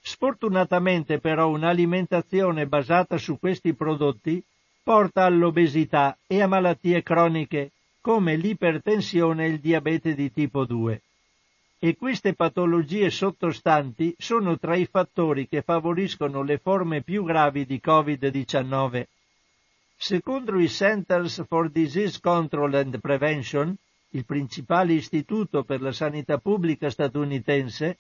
[0.01, 4.43] Sfortunatamente però un'alimentazione basata su questi prodotti
[4.81, 11.01] porta all'obesità e a malattie croniche come l'ipertensione e il diabete di tipo 2.
[11.77, 17.81] E queste patologie sottostanti sono tra i fattori che favoriscono le forme più gravi di
[17.83, 19.05] Covid-19.
[19.97, 23.75] Secondo i Centers for Disease Control and Prevention,
[24.09, 27.97] il principale istituto per la sanità pubblica statunitense,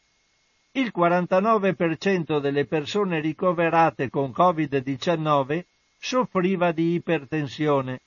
[0.71, 5.63] il 49% delle persone ricoverate con Covid-19
[5.97, 8.01] soffriva di ipertensione,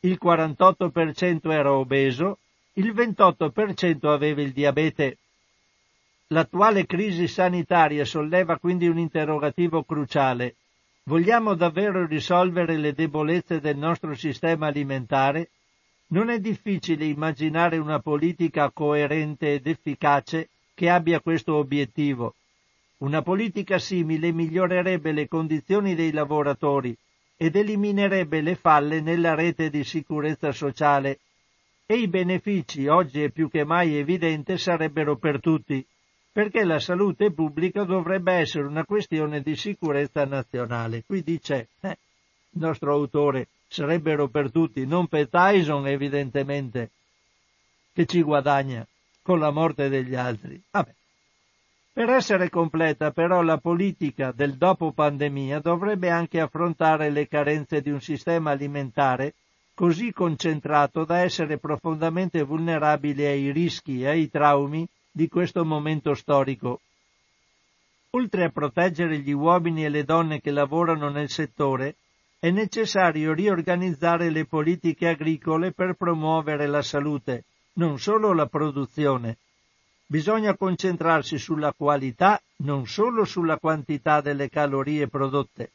[0.00, 2.38] il 48% era obeso,
[2.78, 5.18] il 28% aveva il diabete.
[6.28, 10.54] L'attuale crisi sanitaria solleva quindi un interrogativo cruciale.
[11.04, 15.50] Vogliamo davvero risolvere le debolezze del nostro sistema alimentare?
[16.08, 22.34] Non è difficile immaginare una politica coerente ed efficace che abbia questo obiettivo.
[22.98, 26.96] Una politica simile migliorerebbe le condizioni dei lavoratori
[27.36, 31.18] ed eliminerebbe le falle nella rete di sicurezza sociale
[31.90, 35.82] e i benefici, oggi è più che mai evidente, sarebbero per tutti,
[36.30, 41.02] perché la salute pubblica dovrebbe essere una questione di sicurezza nazionale.
[41.06, 41.96] Qui dice eh,
[42.50, 46.90] il nostro autore, sarebbero per tutti, non per Tyson evidentemente,
[47.94, 48.86] che ci guadagna
[49.22, 50.60] con la morte degli altri.
[50.70, 50.94] Vabbè.
[51.94, 57.88] Per essere completa però la politica del dopo pandemia dovrebbe anche affrontare le carenze di
[57.88, 59.32] un sistema alimentare
[59.78, 66.80] così concentrato da essere profondamente vulnerabile ai rischi e ai traumi di questo momento storico.
[68.10, 71.94] Oltre a proteggere gli uomini e le donne che lavorano nel settore,
[72.40, 79.38] è necessario riorganizzare le politiche agricole per promuovere la salute, non solo la produzione.
[80.08, 85.70] Bisogna concentrarsi sulla qualità, non solo sulla quantità delle calorie prodotte.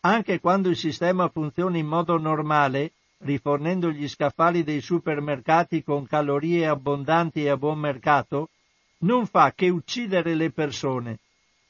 [0.00, 2.92] Anche quando il sistema funziona in modo normale,
[3.24, 8.50] rifornendo gli scaffali dei supermercati con calorie abbondanti e a buon mercato,
[8.98, 11.18] non fa che uccidere le persone,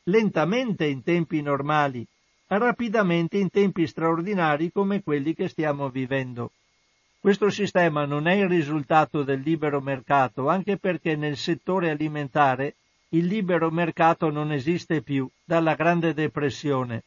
[0.05, 2.05] lentamente in tempi normali,
[2.49, 6.51] rapidamente in tempi straordinari come quelli che stiamo vivendo.
[7.21, 12.75] Questo sistema non è il risultato del libero mercato, anche perché nel settore alimentare
[13.11, 17.05] il libero mercato non esiste più dalla Grande Depressione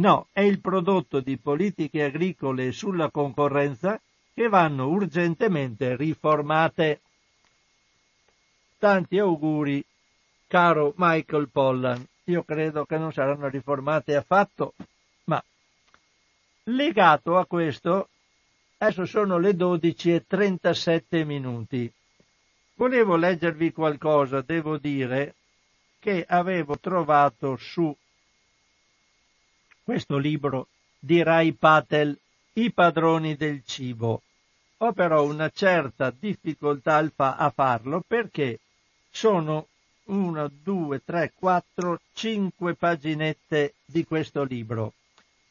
[0.00, 4.00] No, è il prodotto di politiche agricole sulla concorrenza
[4.32, 7.00] che vanno urgentemente riformate.
[8.78, 9.84] Tanti auguri,
[10.46, 12.02] caro Michael Pollan.
[12.24, 14.72] Io credo che non saranno riformate affatto,
[15.24, 15.42] ma
[16.64, 18.08] legato a questo,
[18.78, 21.92] adesso sono le 12 e 37 minuti.
[22.72, 25.34] Volevo leggervi qualcosa, devo dire,
[25.98, 27.94] che avevo trovato su
[29.90, 30.68] questo libro
[31.00, 32.16] di Rai Patel,
[32.52, 34.22] I padroni del cibo.
[34.76, 38.60] Ho però una certa difficoltà a farlo perché
[39.10, 39.66] sono
[40.04, 44.92] una, due, tre, quattro, cinque paginette di questo libro.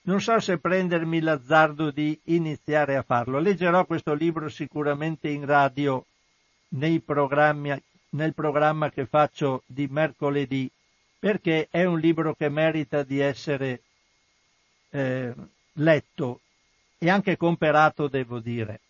[0.04, 3.40] Non so se prendermi l'azzardo di iniziare a farlo.
[3.40, 6.06] Leggerò questo libro sicuramente in radio
[6.70, 10.72] nel programma che faccio di mercoledì,
[11.20, 13.82] perché è un libro che merita di essere
[14.90, 15.34] eh,
[15.74, 16.40] letto
[16.98, 18.82] e anche comperato, devo dire.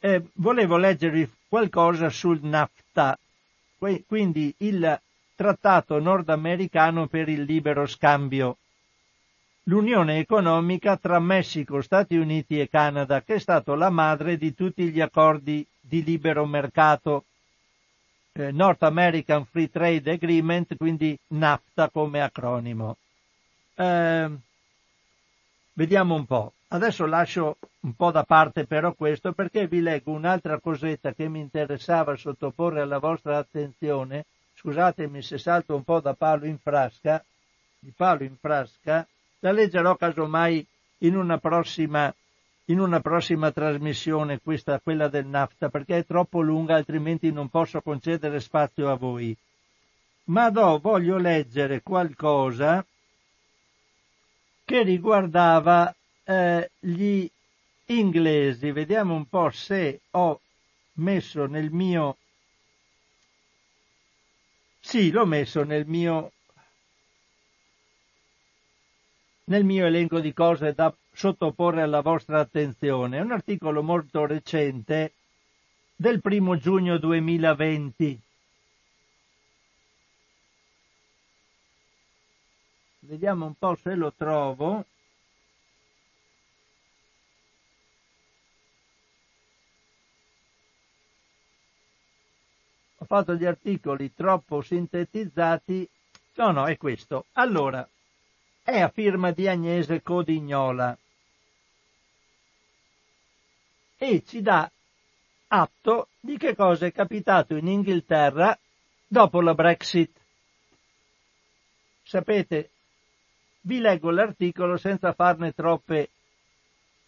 [0.00, 3.18] Eh, volevo leggervi qualcosa sul NAFTA,
[4.06, 5.00] quindi il
[5.34, 8.56] trattato nordamericano per il libero scambio.
[9.64, 14.88] L'unione economica tra Messico, Stati Uniti e Canada, che è stato la madre di tutti
[14.90, 17.24] gli accordi di libero mercato.
[18.32, 22.96] Eh, North American Free Trade Agreement, quindi NAFTA come acronimo.
[23.74, 24.30] Eh,
[25.78, 26.54] Vediamo un po'.
[26.68, 31.38] Adesso lascio un po' da parte però questo perché vi leggo un'altra cosetta che mi
[31.38, 34.24] interessava sottoporre alla vostra attenzione.
[34.54, 37.22] Scusatemi se salto un po' da palo in frasca,
[37.78, 39.06] di palo in frasca,
[39.40, 40.66] la leggerò casomai
[41.00, 42.12] in una prossima,
[42.64, 47.82] in una prossima trasmissione, questa, quella del NAFTA, perché è troppo lunga, altrimenti non posso
[47.82, 49.36] concedere spazio a voi.
[50.24, 52.82] Ma do, voglio leggere qualcosa
[54.66, 55.94] che riguardava
[56.24, 57.26] eh, gli
[57.86, 58.72] inglesi.
[58.72, 60.40] Vediamo un po' se ho
[60.94, 62.18] messo nel mio...
[64.80, 66.32] Sì, l'ho messo nel mio
[69.44, 73.18] nel mio elenco di cose da sottoporre alla vostra attenzione.
[73.18, 75.12] È un articolo molto recente
[75.94, 78.20] del primo giugno 2020
[83.06, 84.84] Vediamo un po' se lo trovo.
[93.06, 95.88] fatto gli articoli troppo sintetizzati.
[96.34, 97.26] No, no, è questo.
[97.34, 97.88] Allora,
[98.62, 100.98] è a firma di Agnese Codignola
[103.96, 104.68] e ci dà
[105.46, 108.58] atto di che cosa è capitato in Inghilterra
[109.06, 110.10] dopo la Brexit.
[112.02, 112.70] Sapete,
[113.66, 116.10] vi leggo l'articolo senza farne troppe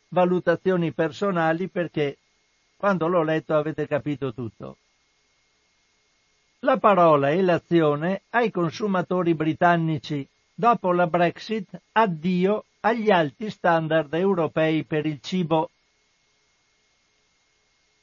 [0.09, 2.19] valutazioni personali perché
[2.77, 4.77] quando l'ho letto avete capito tutto.
[6.61, 14.83] La parola e l'azione ai consumatori britannici dopo la Brexit addio agli alti standard europei
[14.83, 15.71] per il cibo.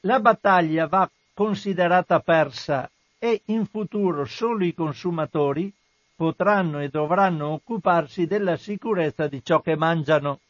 [0.00, 5.70] La battaglia va considerata persa e in futuro solo i consumatori
[6.16, 10.40] potranno e dovranno occuparsi della sicurezza di ciò che mangiano.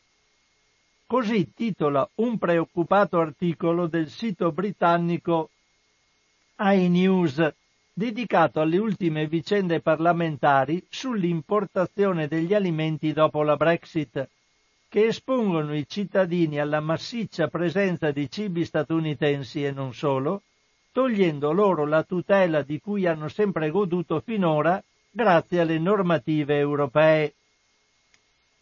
[1.07, 5.51] Così titola un preoccupato articolo del sito britannico
[6.59, 7.53] iNews
[7.93, 14.29] dedicato alle ultime vicende parlamentari sull'importazione degli alimenti dopo la Brexit,
[14.89, 20.43] che espongono i cittadini alla massiccia presenza di cibi statunitensi e non solo,
[20.93, 24.83] togliendo loro la tutela di cui hanno sempre goduto finora
[25.17, 27.33] grazie alle normative europee.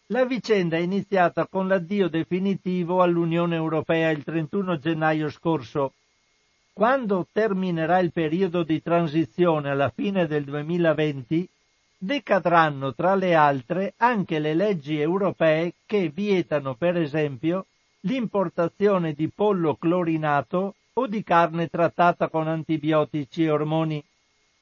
[0.07, 5.91] La vicenda è iniziata con l'addio definitivo all'Unione Europea il 31 gennaio scorso.
[6.71, 11.45] Quando terminerà il periodo di transizione alla fine del 2020,
[11.97, 17.65] decadranno tra le altre anche le leggi europee che vietano, per esempio,
[18.01, 24.01] l'importazione di pollo clorinato o di carne trattata con antibiotici e ormoni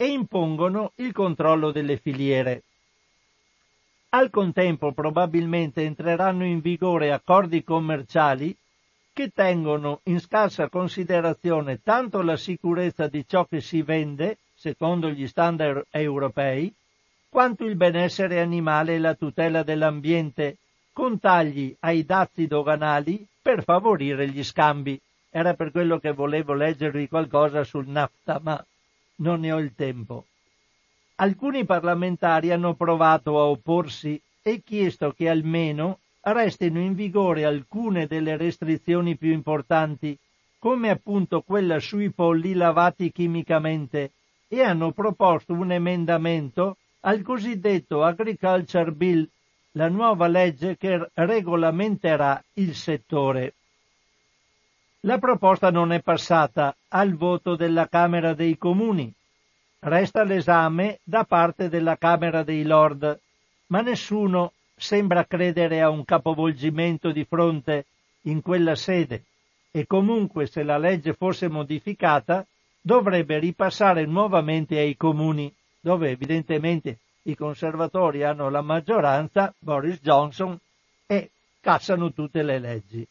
[0.04, 2.64] e impongono il controllo delle filiere.
[4.10, 8.54] Al contempo probabilmente entreranno in vigore accordi commerciali
[9.14, 15.26] che tengono in scarsa considerazione tanto la sicurezza di ciò che si vende, secondo gli
[15.26, 16.74] standard europei,
[17.30, 20.58] quanto il benessere animale e la tutela dell'ambiente,
[20.91, 24.99] con tagli ai dazi doganali per favorire gli scambi.
[25.30, 28.66] Era per quello che volevo leggervi qualcosa sul NAFTA, ma
[29.18, 30.26] non ne ho il tempo.
[31.16, 38.38] Alcuni parlamentari hanno provato a opporsi e chiesto che almeno restino in vigore alcune delle
[38.38, 40.18] restrizioni più importanti,
[40.57, 44.11] come appunto quella sui polli lavati chimicamente,
[44.47, 49.28] e hanno proposto un emendamento al cosiddetto Agriculture Bill,
[49.72, 53.55] la nuova legge che regolamenterà il settore.
[55.06, 59.14] La proposta non è passata al voto della Camera dei Comuni.
[59.80, 63.20] Resta l'esame da parte della Camera dei Lord,
[63.68, 67.86] ma nessuno sembra credere a un capovolgimento di fronte
[68.22, 69.26] in quella sede
[69.72, 72.45] e comunque se la legge fosse modificata
[72.80, 80.58] dovrebbe ripassare nuovamente ai comuni, dove evidentemente i conservatori hanno la maggioranza, Boris Johnson,
[81.06, 83.06] e cassano tutte le leggi.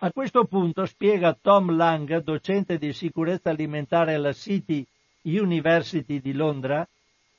[0.00, 4.86] A questo punto spiega Tom Lang, docente di sicurezza alimentare alla City
[5.22, 6.86] University di Londra,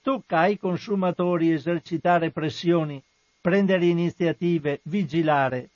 [0.01, 3.01] tocca ai consumatori esercitare pressioni,
[3.39, 5.70] prendere iniziative, vigilare.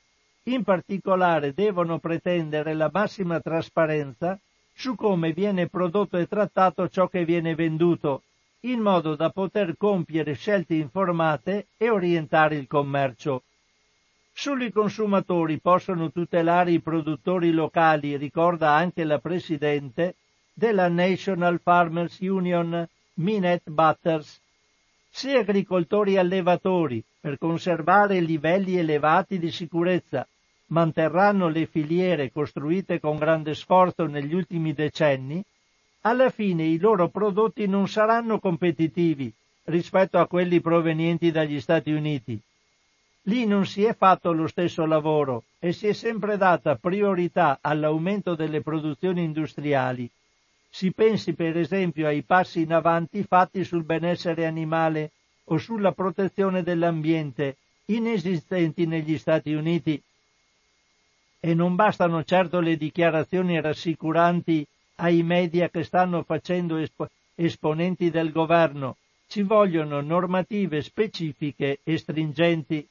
[0.48, 4.38] In particolare devono pretendere la massima trasparenza
[4.74, 8.24] su come viene prodotto e trattato ciò che viene venduto,
[8.62, 13.44] in modo da poter compiere scelte informate e orientare il commercio.
[14.36, 20.16] Solo consumatori possono tutelare i produttori locali, ricorda anche la Presidente
[20.52, 24.42] della National Farmers Union, Minette Butters.
[25.12, 30.28] Se agricoltori e allevatori, per conservare livelli elevati di sicurezza,
[30.68, 35.44] manterranno le filiere costruite con grande sforzo negli ultimi decenni,
[36.02, 39.32] alla fine i loro prodotti non saranno competitivi
[39.66, 42.42] rispetto a quelli provenienti dagli Stati Uniti
[43.28, 48.36] Lì non si è fatto lo stesso lavoro e si è sempre data priorità all'aumento
[48.36, 50.09] delle produzioni industriali.
[50.69, 55.11] Si pensi per esempio ai passi in avanti fatti sul benessere animale
[55.45, 60.01] o sulla protezione dell'ambiente, inesistenti negli Stati Uniti.
[61.39, 64.65] E non bastano certo le dichiarazioni rassicuranti
[64.95, 68.97] ai media che stanno facendo esp- esponenti del governo,
[69.28, 72.86] ci vogliono normative specifiche e stringenti.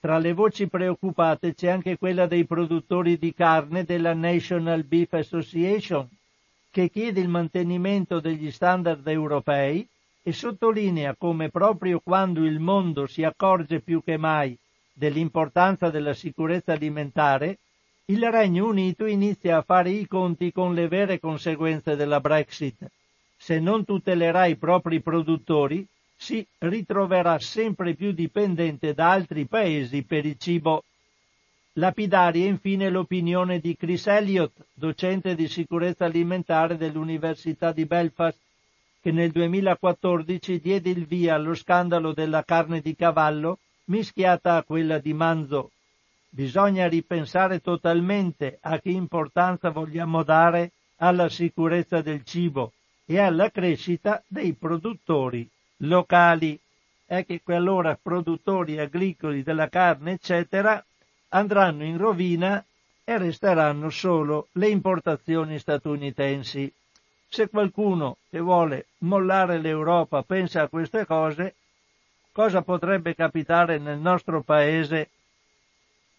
[0.00, 6.08] Tra le voci preoccupate c'è anche quella dei produttori di carne della National Beef Association,
[6.70, 9.84] che chiede il mantenimento degli standard europei
[10.22, 14.56] e sottolinea come proprio quando il mondo si accorge più che mai
[14.92, 17.58] dell'importanza della sicurezza alimentare,
[18.04, 22.86] il Regno Unito inizia a fare i conti con le vere conseguenze della Brexit.
[23.36, 25.84] Se non tutelerà i propri produttori,
[26.20, 30.82] si ritroverà sempre più dipendente da altri paesi per il cibo.
[31.74, 38.36] Lapidaria infine l'opinione di Chris Elliott, docente di sicurezza alimentare dell'Università di Belfast,
[39.00, 44.98] che nel 2014 diede il via allo scandalo della carne di cavallo mischiata a quella
[44.98, 45.70] di manzo.
[46.30, 52.72] Bisogna ripensare totalmente a che importanza vogliamo dare alla sicurezza del cibo
[53.06, 55.48] e alla crescita dei produttori
[55.78, 56.58] locali.
[57.04, 60.84] È che allora produttori agricoli della carne, eccetera,
[61.30, 62.62] andranno in rovina
[63.04, 66.70] e resteranno solo le importazioni statunitensi.
[67.30, 71.54] Se qualcuno che vuole mollare l'Europa pensa a queste cose,
[72.32, 75.08] cosa potrebbe capitare nel nostro paese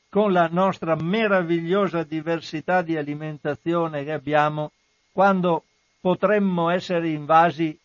[0.09, 4.71] con la nostra meravigliosa diversità di alimentazione che abbiamo
[5.11, 5.63] quando
[6.01, 7.77] potremmo essere invasi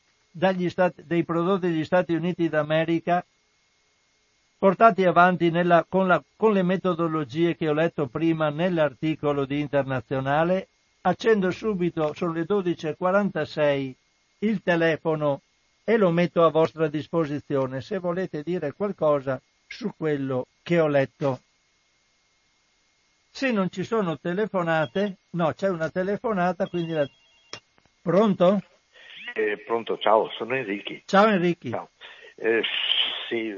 [0.69, 3.25] stati, dei prodotti degli Stati Uniti d'America
[4.59, 10.69] portati avanti nella, con, la, con le metodologie che ho letto prima nell'articolo di Internazionale,
[11.03, 13.93] accendo subito, sono le 12.46,
[14.39, 15.43] il telefono
[15.85, 21.41] e lo metto a vostra disposizione se volete dire qualcosa su quello che ho letto.
[23.31, 27.07] Se non ci sono telefonate, no, c'è una telefonata, quindi la...
[28.01, 28.63] Pronto?
[29.37, 31.03] Eh, pronto, ciao, sono Enrichi.
[31.07, 31.71] Ciao Enrichi.
[31.71, 31.91] Ciao.
[32.37, 32.63] Eh,
[33.29, 33.53] sì,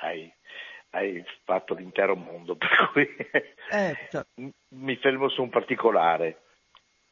[0.00, 0.32] hai,
[0.90, 3.08] hai fatto l'intero mondo, per cui
[3.70, 4.24] eh, cioè.
[4.70, 6.40] mi fermo su un particolare.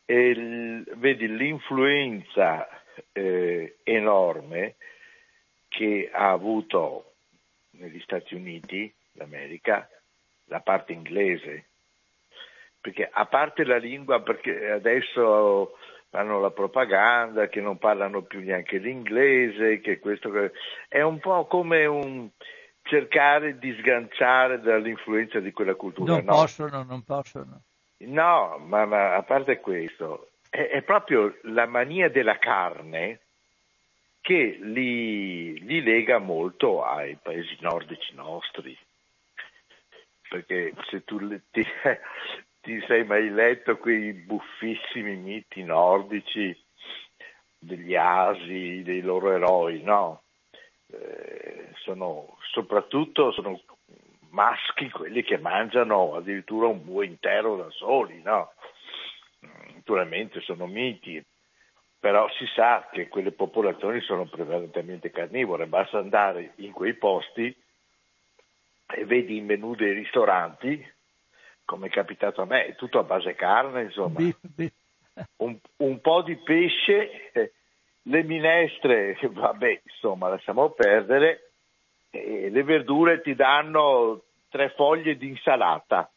[0.07, 2.69] Il, vedi l'influenza
[3.13, 4.75] eh, enorme
[5.69, 7.13] che ha avuto
[7.79, 9.89] negli Stati Uniti d'America
[10.47, 11.67] la parte inglese,
[12.81, 15.79] perché a parte la lingua, perché adesso
[16.11, 20.31] fanno la propaganda, che non parlano più neanche l'inglese, che questo
[20.89, 22.29] è un po' come un
[22.83, 26.15] cercare di sganciare dall'influenza di quella cultura.
[26.15, 26.33] Non no.
[26.33, 27.63] possono, non possono.
[27.99, 33.21] No, ma, ma a parte questo, è, è, proprio la mania della carne
[34.21, 38.77] che li, li lega molto ai paesi nordici nostri.
[40.29, 41.19] Perché se tu
[41.51, 41.65] ti,
[42.61, 46.57] ti sei mai letto quei buffissimi miti nordici
[47.59, 50.23] degli asi, dei loro eroi, no?
[50.87, 53.61] Eh, sono, soprattutto sono
[54.31, 58.53] maschi quelli che mangiano addirittura un bue intero da soli, no?
[59.75, 61.23] Naturalmente sono miti,
[61.99, 67.55] però si sa che quelle popolazioni sono prevalentemente carnivore, basta andare in quei posti
[68.93, 70.99] e vedi i menù dei ristoranti
[71.71, 74.19] come è capitato a me, è tutto a base carne, insomma.
[75.37, 77.31] Un, un po' di pesce,
[78.03, 81.51] le minestre, vabbè, insomma, lasciamo perdere,
[82.11, 86.11] e le verdure ti danno tre foglie di insalata.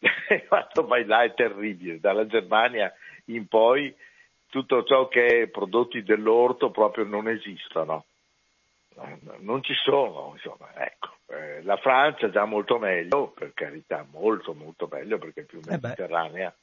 [0.48, 2.92] Fatto mai là è terribile, dalla Germania
[3.26, 3.94] in poi
[4.48, 8.06] tutto ciò che è prodotti dell'orto proprio non esistono,
[9.38, 11.10] non ci sono, insomma, ecco.
[11.28, 15.70] Eh, la Francia già molto meglio, per carità, molto molto meglio perché è più eh
[15.70, 16.60] mediterranea eh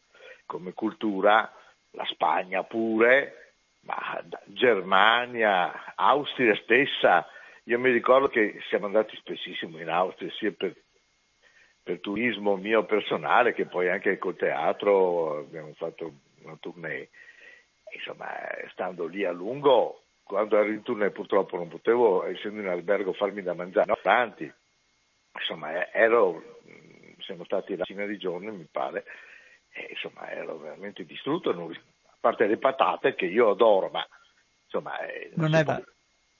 [0.49, 1.53] come cultura,
[1.91, 7.27] la Spagna pure, ma Germania, Austria stessa,
[7.65, 10.75] io mi ricordo che siamo andati spessissimo in Austria sia per,
[11.83, 17.09] per turismo mio personale che poi anche col teatro abbiamo fatto una tournée.
[17.93, 18.27] Insomma,
[18.71, 23.41] stando lì a lungo quando ero in tournée purtroppo non potevo, essendo in albergo, farmi
[23.41, 24.53] da mangiare no, avanti.
[25.33, 26.59] Insomma, ero,
[27.21, 29.05] siamo stati la decina di giorni, mi pare,
[29.71, 34.07] e insomma ero veramente distrutto, non, a parte le patate che io adoro, ma
[34.65, 35.81] insomma eh, non, non, può,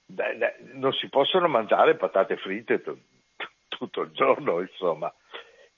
[0.06, 2.96] da, da, non, si possono mangiare patate fritte t-
[3.38, 5.12] t- tutto il giorno, insomma.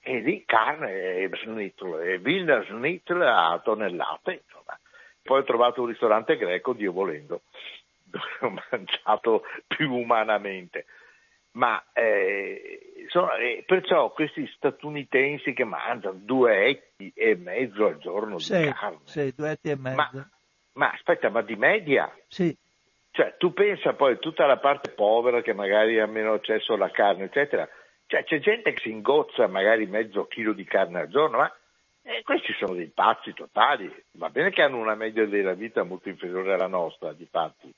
[0.01, 4.77] E lì carne e schnitzel, e Wiener schnitzel a tonnellate, insomma.
[5.23, 7.43] Poi ho trovato un ristorante greco, Dio volendo
[8.11, 10.85] dove ho mangiato più umanamente.
[11.53, 18.39] Ma eh, sono, eh, perciò questi statunitensi che mangiano due etti e mezzo al giorno
[18.39, 18.99] sì, di carne.
[19.03, 19.95] Sì, due etti e mezzo.
[19.95, 20.29] Ma,
[20.73, 22.13] ma aspetta, ma di media?
[22.27, 22.55] Sì.
[23.11, 27.25] Cioè, tu pensa poi tutta la parte povera che magari ha meno accesso alla carne,
[27.25, 27.67] eccetera.
[28.05, 31.53] Cioè, c'è gente che si ingozza magari mezzo chilo di carne al giorno, ma
[32.03, 33.93] eh, questi sono dei pazzi totali.
[34.11, 37.73] Va bene che hanno una media della vita molto inferiore alla nostra, di pazzi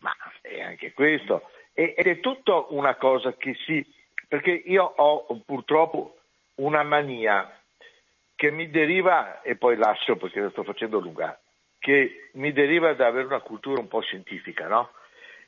[0.00, 1.50] ma è anche questo.
[1.72, 3.84] ed è tutto una cosa che si...
[4.28, 6.18] perché io ho purtroppo
[6.56, 7.50] una mania
[8.34, 11.38] che mi deriva, e poi lascio perché lo sto facendo lunga,
[11.78, 14.92] che mi deriva da avere una cultura un po' scientifica, no?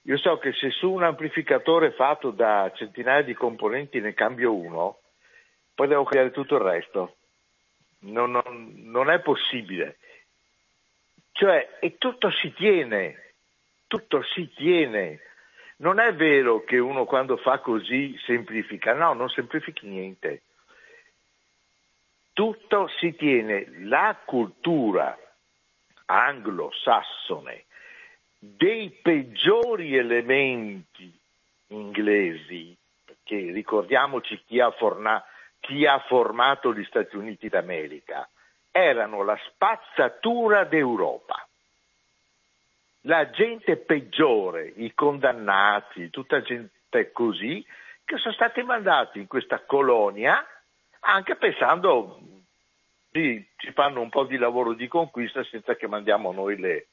[0.03, 4.99] Io so che se su un amplificatore fatto da centinaia di componenti ne cambio uno,
[5.75, 7.17] poi devo creare tutto il resto.
[8.01, 9.99] Non, non, non è possibile.
[11.33, 13.22] Cioè, e tutto si tiene,
[13.93, 15.21] tutto si tiene.
[15.77, 20.41] Non è vero che uno quando fa così semplifica, no, non semplifichi niente.
[22.33, 23.67] Tutto si tiene.
[23.81, 25.15] La cultura
[26.07, 27.65] anglosassone
[28.39, 31.13] dei peggiori elementi
[31.67, 32.75] inglesi,
[33.05, 35.23] perché ricordiamoci chi ha, forna,
[35.61, 38.27] chi ha formato gli Stati Uniti d'America,
[38.71, 41.47] erano la spazzatura d'Europa.
[43.03, 47.65] La gente peggiore, i condannati, tutta gente così,
[48.05, 50.47] che sono stati mandati in questa colonia
[51.05, 52.21] anche pensando
[53.11, 56.87] sì, ci fanno un po' di lavoro di conquista senza che mandiamo noi le,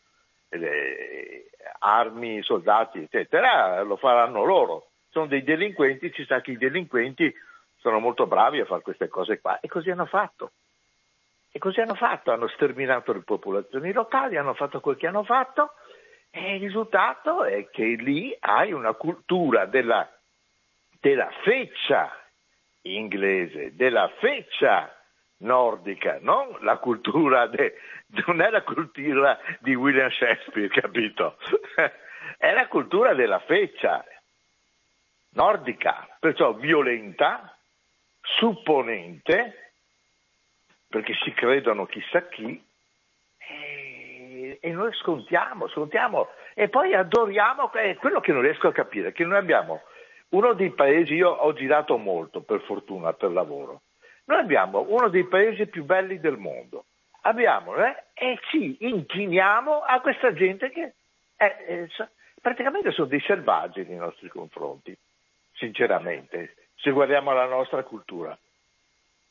[0.50, 1.46] le
[1.80, 4.90] armi, soldati, eccetera, lo faranno loro.
[5.12, 7.34] Sono dei delinquenti, ci sa che i delinquenti
[7.78, 10.52] sono molto bravi a fare queste cose qua e così hanno fatto.
[11.52, 15.72] E così hanno fatto, hanno sterminato le popolazioni locali, hanno fatto quel che hanno fatto
[16.32, 20.08] e il risultato è che lì hai una cultura della,
[21.00, 22.16] della feccia
[22.82, 24.96] inglese, della feccia
[25.38, 27.76] nordica, non la cultura, de,
[28.26, 31.38] non è la cultura di William Shakespeare, capito?
[32.38, 34.04] è la cultura della feccia
[35.32, 37.56] nordica, perciò violenta,
[38.22, 39.72] supponente,
[40.88, 42.62] perché si credono chissà chi,
[44.60, 49.26] e, noi scontiamo, scontiamo e poi adoriamo, è quello che non riesco a capire, che
[49.26, 49.82] noi abbiamo
[50.30, 53.82] uno dei paesi, io ho girato molto per fortuna, per lavoro,
[54.26, 56.86] noi abbiamo uno dei paesi più belli del mondo,
[57.22, 60.94] abbiamo, eh, e ci inchiniamo a questa gente che
[61.36, 61.88] è, è,
[62.42, 64.96] praticamente sono dei selvaggi nei nostri confronti,
[65.54, 68.38] sinceramente, se guardiamo la nostra cultura.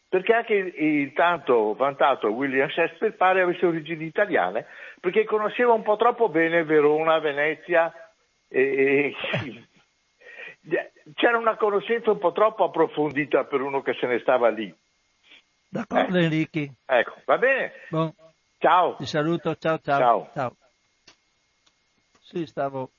[0.09, 4.67] Perché anche il tanto vantato William Shakespeare pare avesse origini italiane,
[5.01, 7.93] perché conosceva un po' troppo bene Verona, Venezia
[8.49, 9.15] e,
[11.15, 14.75] c'era una conoscenza un po' troppo approfondita per uno che se ne stava lì.
[15.69, 16.25] D'accordo eh.
[16.25, 16.67] Enrico.
[16.87, 17.73] Ecco, va bene.
[17.91, 18.13] Bon.
[18.59, 18.97] Ciao.
[18.97, 19.99] Ti saluto, ciao ciao.
[19.99, 20.31] Ciao.
[20.33, 20.57] ciao.
[22.21, 22.91] Sì, stavo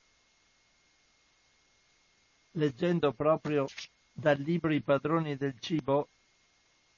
[2.51, 3.65] leggendo proprio
[4.11, 6.07] dal libro I padroni del cibo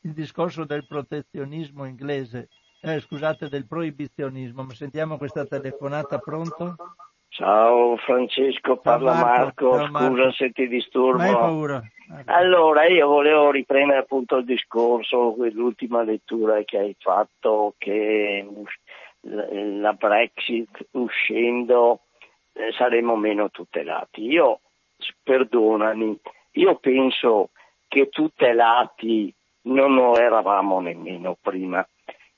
[0.02, 2.50] il discorso del protezionismo inglese,
[2.82, 6.76] eh, scusate, del proibizionismo, ma sentiamo questa telefonata, pronto?
[7.30, 9.78] Ciao Francesco, parla Marco, Marco.
[9.78, 10.16] Ciao Marco.
[10.16, 11.22] scusa se ti disturbo.
[11.22, 11.82] Hai paura.
[12.26, 18.46] Allora, io volevo riprendere appunto il discorso, l'ultima lettura che hai fatto, che
[19.22, 22.02] la Brexit uscendo
[22.54, 24.26] eh, saremo meno tutelati.
[24.26, 24.60] Io,
[25.24, 26.20] perdonami,
[26.52, 27.52] io penso
[27.88, 29.34] che tutelati
[29.64, 31.88] non lo eravamo nemmeno prima,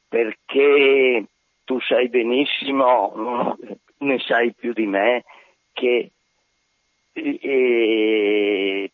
[0.07, 1.25] perché
[1.63, 3.57] tu sai benissimo,
[3.97, 5.23] ne sai più di me,
[5.71, 6.11] che
[7.13, 8.91] eh,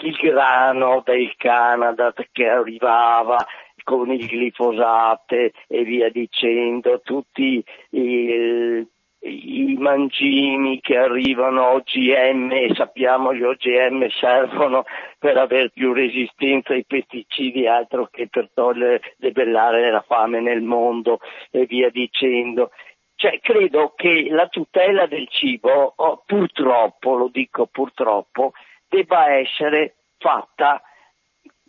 [0.00, 3.44] il grano del Canada che arrivava
[3.82, 8.86] con il glifosate e via dicendo, tutti i,
[9.20, 14.84] i mangimi che arrivano OGM e sappiamo gli OGM servono
[15.18, 21.18] per avere più resistenza ai pesticidi altro che per togliere, debellare la fame nel mondo
[21.50, 22.70] e via dicendo.
[23.16, 28.52] Cioè, credo che la tutela del cibo, oh, purtroppo, lo dico purtroppo,
[28.88, 30.80] debba essere fatta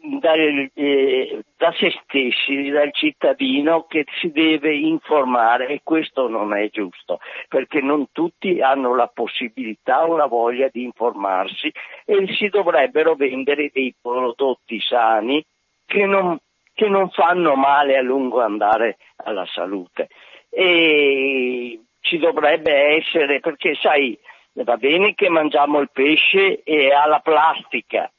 [0.01, 6.69] da, eh, da, se stessi, dal cittadino che si deve informare e questo non è
[6.69, 11.71] giusto perché non tutti hanno la possibilità o la voglia di informarsi
[12.05, 15.43] e si dovrebbero vendere dei prodotti sani
[15.85, 16.37] che non,
[16.73, 20.07] che non fanno male a lungo andare alla salute.
[20.49, 24.17] E ci dovrebbe essere perché sai
[24.53, 28.11] va bene che mangiamo il pesce e ha la plastica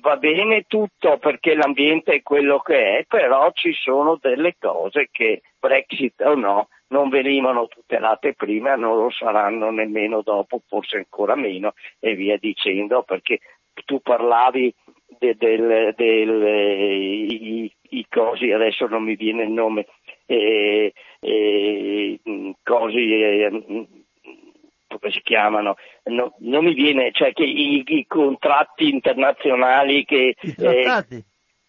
[0.00, 5.42] va bene tutto perché l'ambiente è quello che è, però ci sono delle cose che
[5.58, 11.74] Brexit o no non venivano tutelate prima, non lo saranno nemmeno dopo, forse ancora meno
[11.98, 13.40] e via dicendo, perché
[13.84, 14.72] tu parlavi
[15.18, 19.86] del, del, del i, i, cosi, adesso non mi viene il nome,
[20.26, 22.20] eh, eh,
[22.62, 23.86] cosi eh,
[24.98, 30.34] come si chiamano, no, non mi viene, cioè che i, i contratti internazionali che...
[30.40, 31.24] I trattati?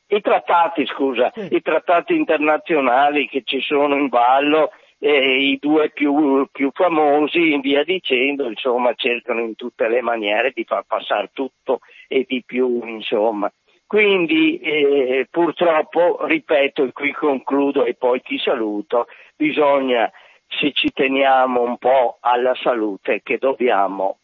[0.07, 1.47] i trattati, scusa, sì.
[1.51, 7.61] i trattati internazionali che ci sono in ballo, eh, i due più, più, famosi, in
[7.61, 12.84] via dicendo, insomma, cercano in tutte le maniere di far passare tutto e di più,
[12.86, 13.51] insomma.
[13.88, 20.11] Quindi eh, purtroppo, ripeto, e qui concludo e poi ti saluto, bisogna,
[20.47, 24.19] se ci teniamo un po' alla salute, che dobbiamo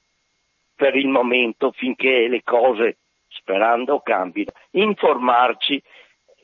[0.76, 2.97] per il momento, finché le cose,
[3.28, 5.82] sperando, cambino, informarci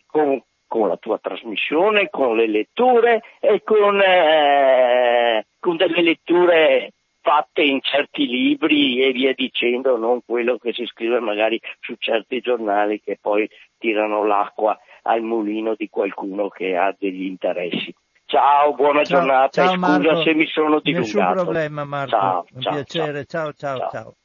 [0.05, 7.61] con, con la tua trasmissione, con le letture e con, eh, con delle letture fatte
[7.61, 13.01] in certi libri e via dicendo, non quello che si scrive magari su certi giornali
[13.01, 17.93] che poi tirano l'acqua al mulino di qualcuno che ha degli interessi.
[18.29, 20.21] Ciao, buona ciao, giornata ciao, scusa Marco.
[20.21, 21.17] se mi sono dilungato.
[21.17, 24.15] Nessun problema Marco, ciao, un ciao, piacere, ciao ciao ciao.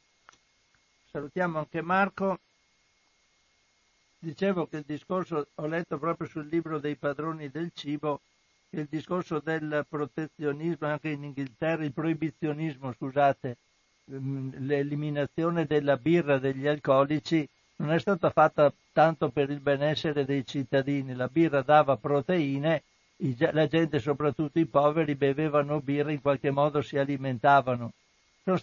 [1.13, 2.39] Salutiamo anche Marco.
[4.19, 8.19] Dicevo che il discorso, ho letto proprio sul libro dei padroni del cibo,
[8.71, 13.57] il discorso del protezionismo anche in Inghilterra, il proibizionismo, scusate,
[14.11, 20.45] mm, l'eliminazione della birra degli alcolici non è stata fatta tanto per il benessere dei
[20.45, 22.83] cittadini, la birra dava proteine,
[23.53, 27.93] la gente, soprattutto i poveri, bevevano birra, in qualche modo si alimentavano.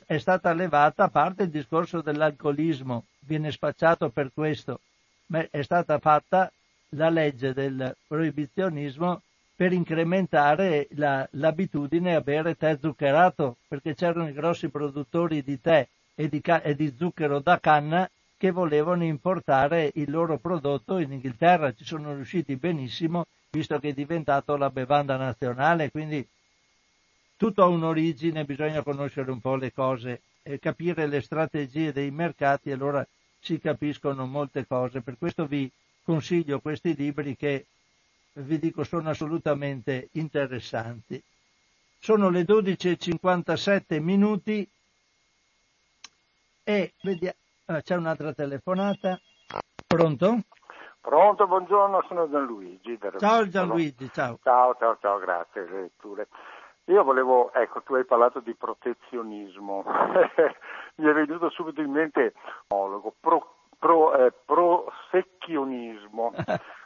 [0.06, 4.82] È stata levata, a parte il discorso dell'alcolismo, viene spacciato per questo,
[5.28, 6.52] ma è stata fatta
[6.90, 9.22] la legge del proibizionismo
[9.56, 15.88] per incrementare la, l'abitudine a bere tè zuccherato, perché c'erano i grossi produttori di tè
[16.16, 21.74] e di, e di zucchero da canna che volevano importare il loro prodotto in Inghilterra.
[21.74, 26.28] Ci sono riusciti benissimo, visto che è diventato la bevanda nazionale, quindi
[27.36, 32.72] tutto ha un'origine, bisogna conoscere un po' le cose e capire le strategie dei mercati,
[32.72, 33.06] allora
[33.40, 35.02] si capiscono molte cose.
[35.02, 35.70] Per questo vi
[36.04, 37.66] consiglio questi libri che
[38.34, 41.22] vi dico sono assolutamente interessanti.
[42.00, 44.68] Sono le 12.57 minuti
[46.64, 47.36] e vediamo,
[47.66, 49.20] ah, c'è un'altra telefonata.
[49.88, 50.44] Pronto?
[51.02, 53.00] Pronto, buongiorno, sono Gianluigi.
[53.18, 54.38] Ciao Gianluigi, ciao.
[54.44, 55.66] Ciao, ciao, ciao, grazie.
[55.70, 56.28] Letture.
[56.86, 59.84] Io volevo, ecco, tu hai parlato di protezionismo,
[60.96, 62.34] mi è venuto subito in mente
[62.68, 66.34] pro, pro, eh, prosecchionismo.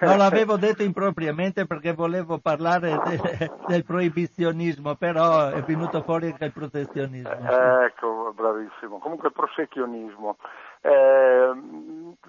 [0.00, 6.46] non l'avevo detto impropriamente perché volevo parlare de, del proibizionismo, però è venuto fuori anche
[6.46, 7.30] il protezionismo.
[7.30, 8.98] Eh, ecco, bravissimo.
[8.98, 10.36] Comunque prosecchionismo.
[10.80, 11.52] Eh,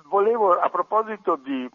[0.09, 1.69] volevo, a proposito di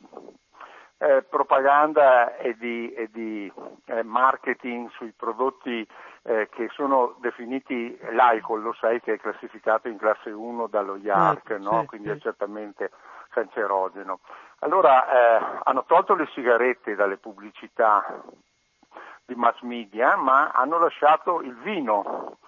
[0.99, 3.51] eh, propaganda e di, e di
[3.87, 5.87] eh, marketing sui prodotti
[6.23, 11.51] eh, che sono definiti l'alcol, lo sai che è classificato in classe 1 dallo IARC,
[11.51, 11.81] eh, no?
[11.81, 12.15] sì, quindi sì.
[12.15, 12.91] è certamente
[13.31, 14.21] cancerogeno.
[14.61, 18.23] Allora eh, hanno tolto le sigarette dalle pubblicità
[19.27, 22.39] di mass media, ma hanno lasciato il vino.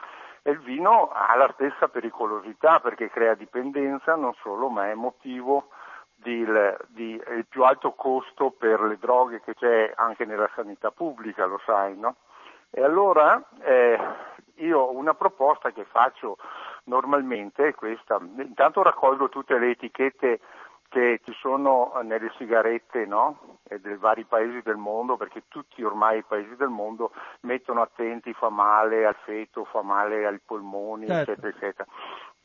[0.42, 5.70] E il vino ha la stessa pericolosità perché crea dipendenza non solo, ma è motivo
[6.26, 6.44] di,
[6.88, 11.60] di, il più alto costo per le droghe che c'è anche nella sanità pubblica, lo
[11.64, 12.16] sai, no?
[12.70, 13.96] E allora eh,
[14.56, 16.36] io una proposta che faccio
[16.84, 20.40] normalmente è questa, intanto raccolgo tutte le etichette
[20.88, 23.58] che ci sono nelle sigarette no?
[23.80, 27.10] dei vari paesi del mondo, perché tutti ormai i paesi del mondo
[27.40, 31.32] mettono attenti, fa male al feto, fa male ai polmoni, certo.
[31.32, 31.88] eccetera, eccetera.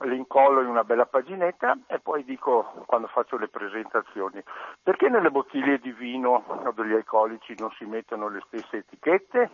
[0.04, 4.42] Li incollo in una bella paginetta e poi dico quando faccio le presentazioni,
[4.82, 9.50] perché nelle bottiglie di vino o degli alcolici non si mettono le stesse etichette?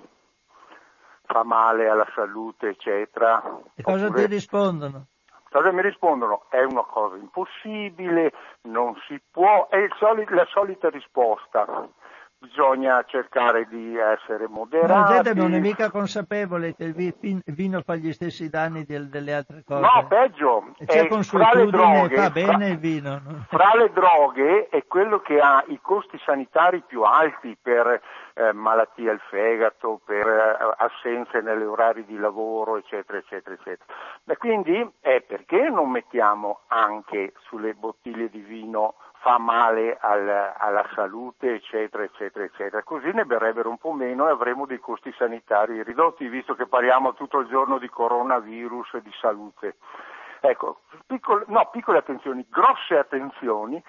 [1.25, 3.43] Fa male alla salute, eccetera.
[3.75, 4.27] E cosa Oppure...
[4.27, 5.07] ti rispondono?
[5.49, 6.45] Cosa mi rispondono?
[6.49, 8.31] È una cosa impossibile,
[8.63, 11.87] non si può, è soli- la solita risposta.
[12.39, 14.93] Bisogna cercare di essere moderati.
[14.93, 19.33] Ma gente non è mica consapevole che il vino fa gli stessi danni del, delle
[19.33, 19.81] altre cose.
[19.81, 20.73] No, peggio.
[20.77, 23.21] E c'è consuetudine, fa bene fra, il vino.
[23.49, 28.01] Fra le droghe è quello che ha i costi sanitari più alti per
[28.37, 33.91] eh, malattie al fegato, per eh, assenze negli orari di lavoro, eccetera, eccetera, eccetera.
[34.25, 40.87] E quindi eh, perché non mettiamo anche sulle bottiglie di vino fa male al, alla
[40.93, 42.83] salute, eccetera, eccetera, eccetera.
[42.83, 47.13] Così ne berrebbero un po' meno e avremo dei costi sanitari ridotti, visto che parliamo
[47.15, 49.77] tutto il giorno di coronavirus e di salute.
[50.39, 53.83] Ecco, piccole, no, piccole attenzioni, grosse attenzioni,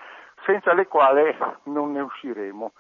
[0.46, 2.72] senza le quali non ne usciremo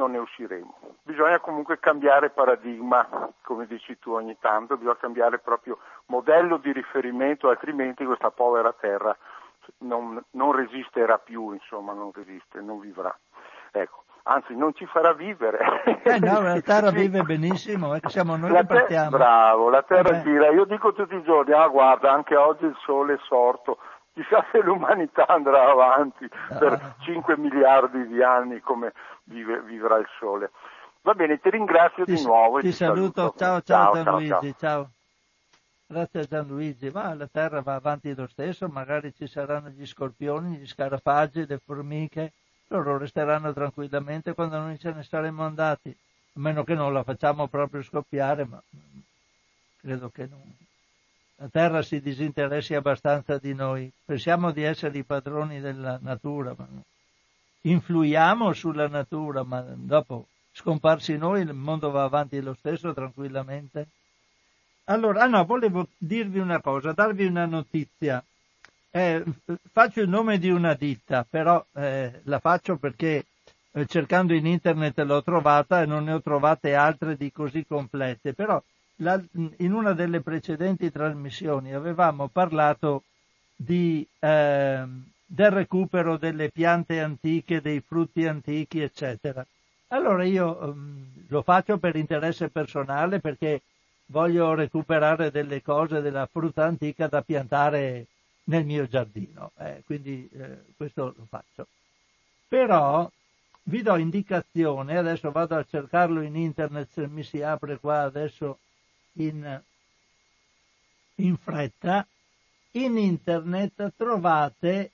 [0.00, 0.74] non ne usciremo.
[1.02, 3.06] Bisogna comunque cambiare paradigma,
[3.42, 9.14] come dici tu ogni tanto, bisogna cambiare proprio modello di riferimento, altrimenti questa povera terra
[9.78, 13.14] non, non resisterà più, insomma, non resiste, non vivrà.
[13.72, 15.82] Ecco, anzi non ci farà vivere.
[16.02, 19.10] Eh no, la Terra vive benissimo, eh, siamo noi la che partiamo.
[19.10, 20.22] bravo, la Terra Eh.
[20.22, 20.48] gira.
[20.48, 23.78] Io dico tutti i giorni, ah guarda, anche oggi il sole è sorto.
[24.20, 26.94] Chissà se l'umanità andrà avanti per Ah.
[27.00, 28.92] 5 miliardi di anni come
[29.24, 30.50] vive- vivrà il sole.
[31.00, 32.60] Va bene, ti ringrazio Ti, di nuovo.
[32.60, 34.90] ti saluto, ciao ciao, ciao, Gianluigi, ciao.
[35.86, 40.56] Grazie a Gianluigi, ma la Terra va avanti lo stesso, magari ci saranno gli scorpioni,
[40.58, 42.32] gli scarafaggi, le formiche,
[42.68, 47.46] loro resteranno tranquillamente quando noi ce ne saremo andati, a meno che non la facciamo
[47.48, 48.62] proprio scoppiare, ma
[49.80, 50.40] credo che non.
[51.40, 56.68] La Terra si disinteressi abbastanza di noi, pensiamo di essere i padroni della natura, ma
[57.62, 63.86] influiamo sulla natura, ma dopo scomparsi noi il mondo va avanti lo stesso tranquillamente.
[64.84, 68.22] Allora, ah no, volevo dirvi una cosa, darvi una notizia.
[68.90, 69.24] Eh,
[69.72, 73.24] faccio il nome di una ditta, però eh, la faccio perché
[73.72, 78.34] eh, cercando in internet l'ho trovata e non ne ho trovate altre di così complete.
[78.34, 78.62] Però
[79.00, 83.04] in una delle precedenti trasmissioni avevamo parlato
[83.56, 89.44] di, ehm, del recupero delle piante antiche, dei frutti antichi, eccetera.
[89.88, 93.62] Allora io ehm, lo faccio per interesse personale perché
[94.06, 98.06] voglio recuperare delle cose della frutta antica da piantare
[98.44, 101.66] nel mio giardino, eh, quindi eh, questo lo faccio.
[102.48, 103.08] Però
[103.64, 108.58] vi do indicazione, adesso vado a cercarlo in internet se mi si apre qua adesso
[109.14, 109.62] in,
[111.16, 112.06] in fretta,
[112.72, 114.92] in internet trovate,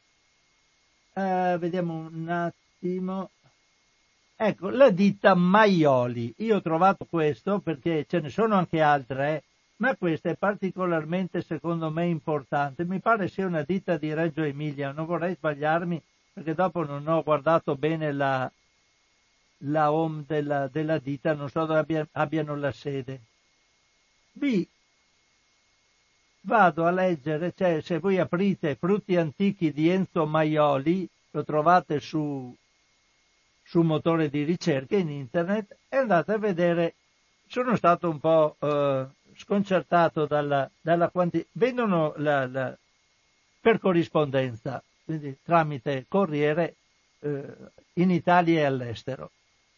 [1.12, 3.30] eh, vediamo un attimo,
[4.34, 6.34] ecco, la ditta Maioli.
[6.38, 9.44] Io ho trovato questo perché ce ne sono anche altre,
[9.76, 12.84] ma questa è particolarmente secondo me importante.
[12.84, 16.02] Mi pare sia una ditta di Reggio Emilia, non vorrei sbagliarmi
[16.32, 18.50] perché dopo non ho guardato bene la,
[19.58, 23.20] la home della, della ditta, non so dove abbia- abbiano la sede.
[24.38, 24.68] Vi
[26.42, 32.54] vado a leggere, cioè se voi aprite Frutti antichi di Enzo Maioli, lo trovate su,
[33.64, 36.94] su motore di ricerca in internet e andate a vedere,
[37.48, 39.06] sono stato un po' eh,
[39.36, 42.76] sconcertato dalla, dalla quantità, vendono la, la-
[43.58, 46.76] per corrispondenza, quindi tramite corriere
[47.20, 47.42] eh,
[47.94, 49.30] in Italia e all'estero.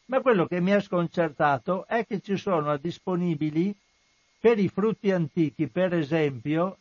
[0.06, 3.72] Ma quello che mi ha sconcertato è che ci sono disponibili
[4.40, 6.78] per i frutti antichi, per esempio,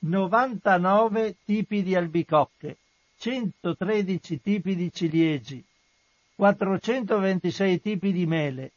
[0.00, 2.78] 99 tipi di albicocche,
[3.18, 5.62] 113 tipi di ciliegie,
[6.36, 8.72] 426 tipi di mele,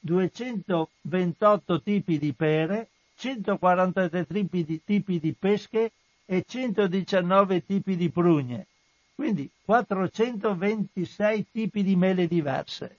[0.00, 5.92] 228 tipi di pere, 143 tipi di, tipi di pesche
[6.24, 8.66] e 119 tipi di prugne.
[9.14, 12.98] Quindi 426 tipi di mele diverse.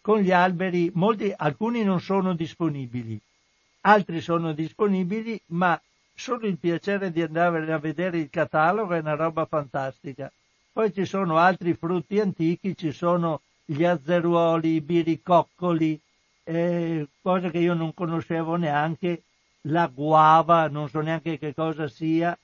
[0.00, 3.18] Con gli alberi, molti, alcuni non sono disponibili,
[3.88, 5.80] altri sono disponibili, ma
[6.14, 10.30] solo il piacere di andare a vedere il catalogo è una roba fantastica.
[10.72, 15.98] Poi ci sono altri frutti antichi, ci sono gli azzeruoli, i biricoccoli,
[16.44, 19.22] eh, cose che io non conoscevo neanche,
[19.62, 22.38] la guava, non so neanche che cosa sia,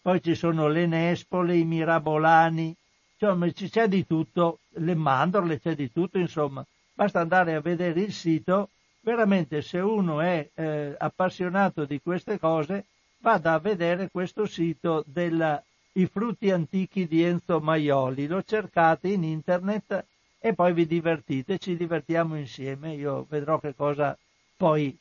[0.00, 2.74] poi ci sono le nespole, i mirabolani,
[3.18, 6.64] insomma c'è di tutto, le mandorle, c'è di tutto, insomma,
[6.94, 8.70] basta andare a vedere il sito,
[9.06, 12.86] veramente se uno è eh, appassionato di queste cose,
[13.18, 19.22] vada a vedere questo sito della i frutti antichi di Enzo Maioli, lo cercate in
[19.22, 20.04] internet
[20.40, 24.18] e poi vi divertite, ci divertiamo insieme, io vedrò che cosa
[24.56, 24.94] poi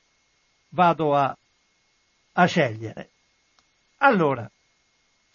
[0.69, 1.35] vado a,
[2.33, 3.09] a scegliere.
[3.97, 4.49] Allora,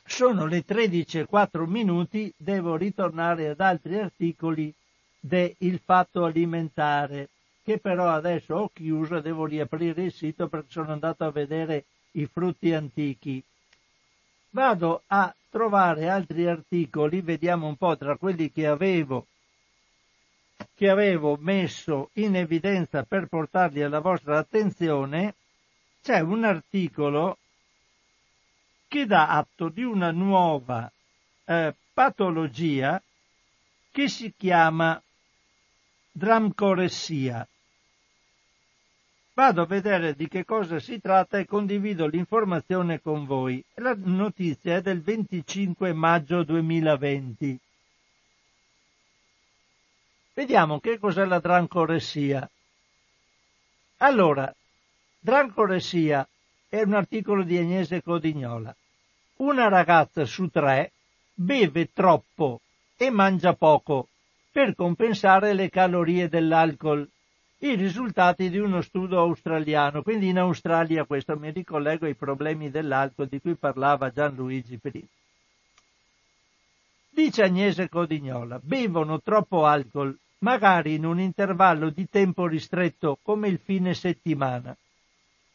[0.04, 4.72] sono le 13 e 4 minuti, devo ritornare ad altri articoli
[5.18, 7.28] del fatto alimentare,
[7.62, 12.26] che però adesso ho chiuso, devo riaprire il sito perché sono andato a vedere i
[12.26, 13.42] frutti antichi.
[14.50, 19.26] Vado a trovare altri articoli, vediamo un po' tra quelli che avevo
[20.74, 25.34] che avevo messo in evidenza per portarli alla vostra attenzione,
[26.02, 27.38] c'è un articolo
[28.88, 30.90] che dà atto di una nuova
[31.44, 33.00] eh, patologia
[33.90, 35.00] che si chiama
[36.20, 37.48] dramcoressia.
[39.32, 43.64] Vado a vedere di che cosa si tratta e condivido l'informazione con voi.
[43.76, 47.58] La notizia è del 25 maggio 2020.
[50.34, 52.46] Vediamo che cos'è la drancoressia.
[53.98, 54.54] Allora,
[55.20, 56.28] drancoressia
[56.68, 58.76] è un articolo di Agnese Codignola.
[59.36, 60.92] una ragazza su tre
[61.32, 62.60] beve troppo
[62.98, 64.09] e mangia poco
[64.52, 67.08] per compensare le calorie dell'alcol.
[67.58, 73.28] I risultati di uno studio australiano, quindi in Australia questo mi ricollego ai problemi dell'alcol
[73.28, 75.06] di cui parlava Gianluigi prima.
[77.10, 83.58] Dice Agnese Codignola, bevono troppo alcol, magari in un intervallo di tempo ristretto come il
[83.58, 84.74] fine settimana.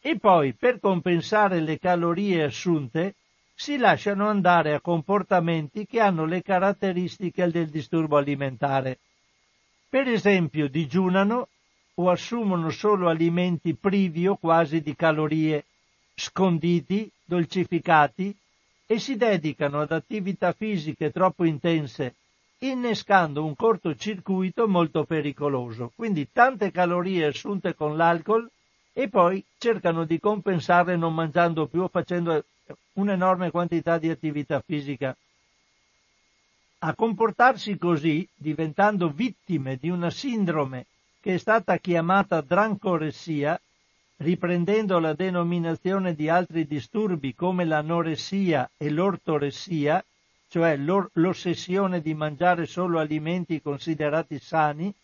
[0.00, 3.16] E poi, per compensare le calorie assunte,
[3.58, 8.98] si lasciano andare a comportamenti che hanno le caratteristiche del disturbo alimentare.
[9.88, 11.48] Per esempio, digiunano
[11.94, 15.64] o assumono solo alimenti privi o quasi di calorie,
[16.14, 18.36] sconditi, dolcificati,
[18.84, 22.14] e si dedicano ad attività fisiche troppo intense,
[22.58, 25.92] innescando un cortocircuito molto pericoloso.
[25.96, 28.48] Quindi tante calorie assunte con l'alcol
[28.92, 32.44] e poi cercano di compensarle non mangiando più o facendo
[32.94, 35.16] un'enorme quantità di attività fisica.
[36.78, 40.86] A comportarsi così, diventando vittime di una sindrome
[41.20, 43.60] che è stata chiamata drancoressia,
[44.18, 50.04] riprendendo la denominazione di altri disturbi come l'anoressia e l'ortoressia,
[50.48, 54.94] cioè l'ossessione di mangiare solo alimenti considerati sani,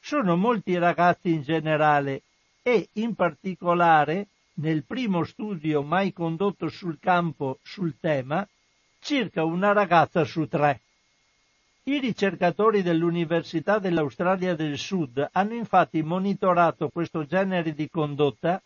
[0.00, 2.22] sono molti ragazzi in generale
[2.62, 4.28] e in particolare
[4.60, 8.46] nel primo studio mai condotto sul campo sul tema,
[9.00, 10.80] circa una ragazza su tre.
[11.84, 18.62] I ricercatori dell'Università dell'Australia del Sud hanno infatti monitorato questo genere di condotta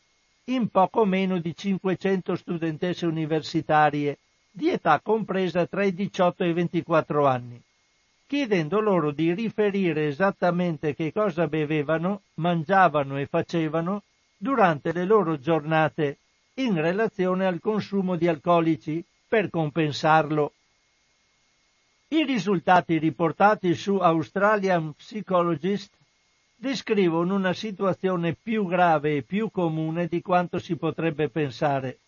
[0.46, 4.18] in poco meno di 500 studentesse universitarie
[4.50, 7.60] di età compresa tra i 18 e i 24 anni,
[8.26, 14.02] chiedendo loro di riferire esattamente che cosa bevevano, mangiavano e facevano
[14.44, 16.18] durante le loro giornate
[16.56, 20.52] in relazione al consumo di alcolici per compensarlo.
[22.08, 25.96] I risultati riportati su Australian Psychologist
[26.56, 32.00] descrivono una situazione più grave e più comune di quanto si potrebbe pensare.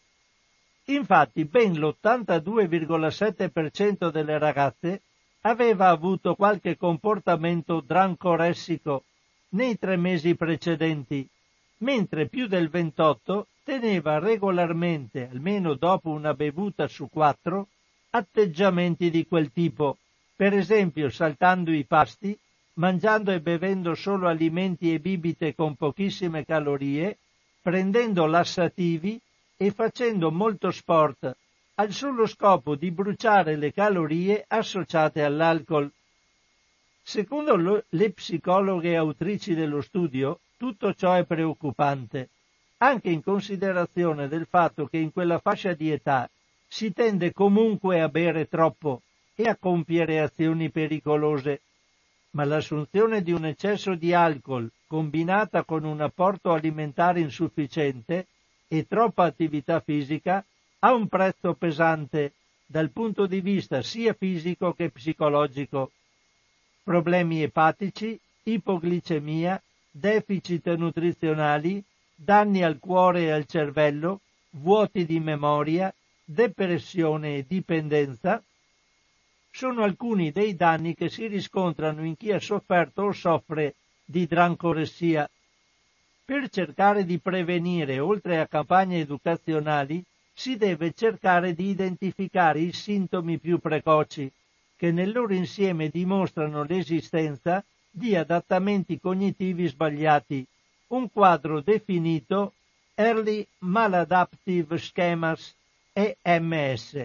[0.89, 5.01] Infatti ben l'82,7% delle ragazze
[5.41, 9.05] aveva avuto qualche comportamento drancoressico
[9.51, 11.30] nei tre mesi precedenti,
[11.79, 17.68] mentre più del 28 teneva regolarmente, almeno dopo una bevuta su quattro,
[18.11, 19.99] atteggiamenti di quel tipo,
[20.35, 22.39] per esempio saltando i pasti,
[22.74, 27.18] mangiando e bevendo solo alimenti e bibite con pochissime calorie,
[27.61, 29.20] prendendo lassativi
[29.57, 31.37] e facendo molto sport
[31.79, 35.91] al solo scopo di bruciare le calorie associate all'alcol.
[37.03, 42.31] Secondo le psicologhe autrici dello studio, tutto ciò è preoccupante,
[42.79, 46.29] anche in considerazione del fatto che in quella fascia di età
[46.67, 49.03] si tende comunque a bere troppo
[49.35, 51.61] e a compiere azioni pericolose,
[52.31, 58.27] ma l'assunzione di un eccesso di alcol combinata con un apporto alimentare insufficiente
[58.69, 60.45] e troppa attività fisica
[60.81, 62.33] ha un prezzo pesante
[62.67, 65.93] dal punto di vista sia fisico che psicologico.
[66.83, 69.61] Problemi epatici, ipoglicemia,
[69.99, 71.83] deficit nutrizionali,
[72.15, 74.21] danni al cuore e al cervello,
[74.51, 75.93] vuoti di memoria,
[76.25, 78.43] depressione e dipendenza,
[79.51, 83.75] sono alcuni dei danni che si riscontrano in chi ha sofferto o soffre
[84.05, 85.29] di drancoressia.
[86.25, 90.05] Per cercare di prevenire, oltre a campagne educazionali,
[90.35, 94.31] si deve cercare di identificare i sintomi più precoci,
[94.77, 97.64] che nel loro insieme dimostrano l'esistenza
[97.97, 100.47] di adattamenti cognitivi sbagliati,
[100.89, 102.53] un quadro definito
[102.95, 105.55] Early Maladaptive Schemas
[105.95, 107.03] EMS.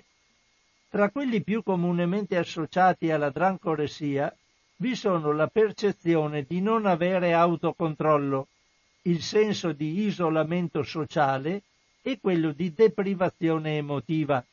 [0.90, 4.36] Tra quelli più comunemente associati alla drancoressia
[4.76, 8.48] vi sono la percezione di non avere autocontrollo,
[9.04, 11.62] il senso di isolamento sociale
[12.02, 14.44] e quello di deprivazione emotiva.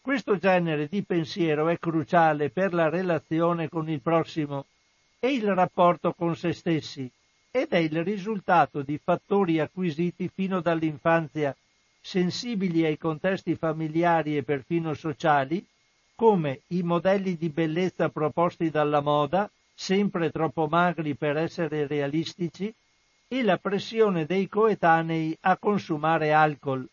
[0.00, 4.64] Questo genere di pensiero è cruciale per la relazione con il prossimo
[5.24, 7.08] e il rapporto con se stessi
[7.48, 11.56] ed è il risultato di fattori acquisiti fino dall'infanzia,
[12.00, 15.64] sensibili ai contesti familiari e perfino sociali,
[16.16, 22.74] come i modelli di bellezza proposti dalla moda, sempre troppo magri per essere realistici,
[23.28, 26.84] e la pressione dei coetanei a consumare alcol.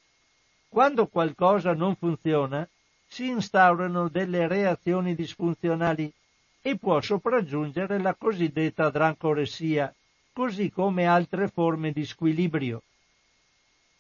[0.68, 2.68] Quando qualcosa non funziona,
[3.08, 6.14] si instaurano delle reazioni disfunzionali
[6.62, 9.94] e può sopraggiungere la cosiddetta drancoressia,
[10.34, 12.84] così come altre forme di squilibrio.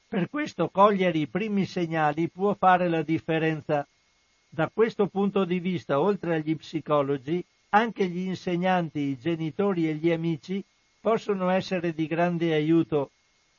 [0.08, 3.88] Per questo cogliere i primi segnali può fare la differenza,
[4.52, 10.12] Da questo punto di vista, oltre agli psicologi, anche gli insegnanti, i genitori e gli
[10.12, 10.64] amici
[11.00, 13.12] possono essere di grande aiuto,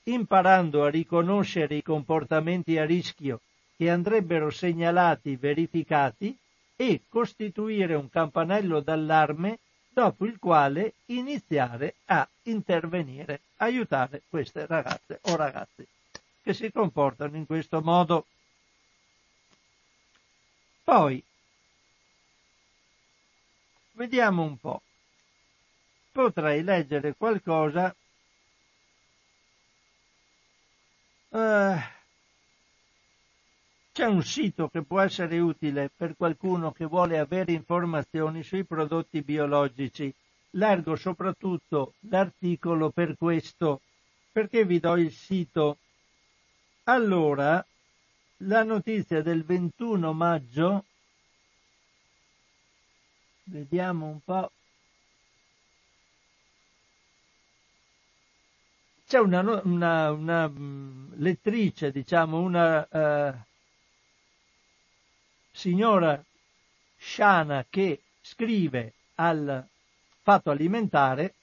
[0.04, 3.40] imparando a riconoscere i comportamenti a rischio
[3.76, 6.36] che andrebbero segnalati, verificati
[6.80, 9.58] e costituire un campanello d'allarme
[9.90, 15.86] dopo il quale iniziare a intervenire, aiutare queste ragazze o ragazzi
[16.42, 18.24] che si comportano in questo modo.
[20.82, 21.22] Poi,
[23.92, 24.80] vediamo un po'.
[26.12, 27.94] Potrei leggere qualcosa.
[31.28, 31.78] Uh,
[33.92, 39.22] c'è un sito che può essere utile per qualcuno che vuole avere informazioni sui prodotti
[39.22, 40.12] biologici.
[40.50, 43.80] Leggo soprattutto l'articolo per questo,
[44.32, 45.78] perché vi do il sito.
[46.84, 47.64] Allora,
[48.38, 50.84] la notizia del 21 maggio,
[53.44, 54.50] vediamo un po'.
[59.06, 63.48] C'è una, una, una mm, lettrice, diciamo, una uh,
[65.60, 66.24] signora
[66.96, 69.62] Shana che scrive al
[70.22, 71.34] fatto alimentare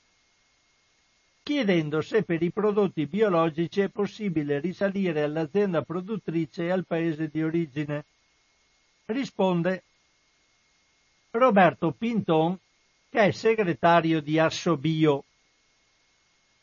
[1.43, 7.43] chiedendo se per i prodotti biologici è possibile risalire all'azienda produttrice e al paese di
[7.43, 8.05] origine.
[9.05, 9.83] Risponde
[11.29, 12.57] Roberto Pinton,
[13.09, 15.23] che è segretario di Assobio.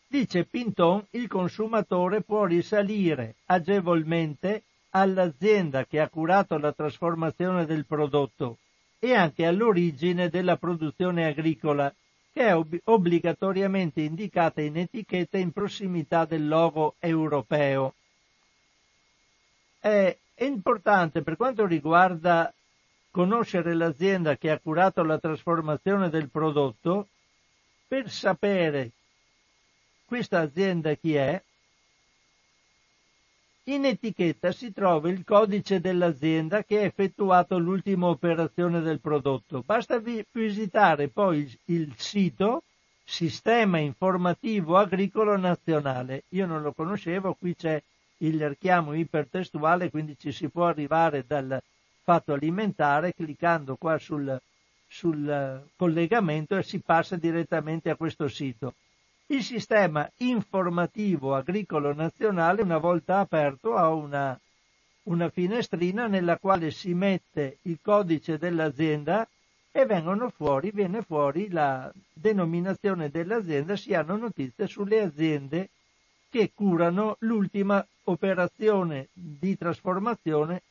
[0.08, 4.64] Dice Pinton, il consumatore può risalire agevolmente
[4.96, 8.58] all'azienda che ha curato la trasformazione del prodotto
[8.98, 11.92] e anche all'origine della produzione agricola,
[12.32, 17.94] che è ob- obbligatoriamente indicata in etichetta in prossimità del logo europeo.
[19.80, 22.52] È importante per quanto riguarda
[23.10, 27.08] conoscere l'azienda che ha curato la trasformazione del prodotto,
[27.86, 28.90] per sapere
[30.04, 31.40] questa azienda chi è,
[33.64, 39.62] in etichetta si trova il codice dell'azienda che ha effettuato l'ultima operazione del prodotto.
[39.64, 42.64] Basta visitare poi il sito
[43.02, 46.24] Sistema Informativo Agricolo Nazionale.
[46.30, 47.82] Io non lo conoscevo, qui c'è
[48.18, 51.62] il richiamo ipertestuale, quindi ci si può arrivare dal
[52.02, 54.38] fatto alimentare cliccando qua sul,
[54.86, 58.74] sul collegamento e si passa direttamente a questo sito.
[59.26, 64.38] Il sistema informativo agricolo nazionale, una volta aperto, ha una,
[65.04, 69.26] una finestrina nella quale si mette il codice dell'azienda
[69.72, 75.70] e vengono fuori, viene fuori la denominazione dell'azienda, si hanno notizie sulle aziende
[76.28, 80.62] che curano l'ultima operazione di trasformazione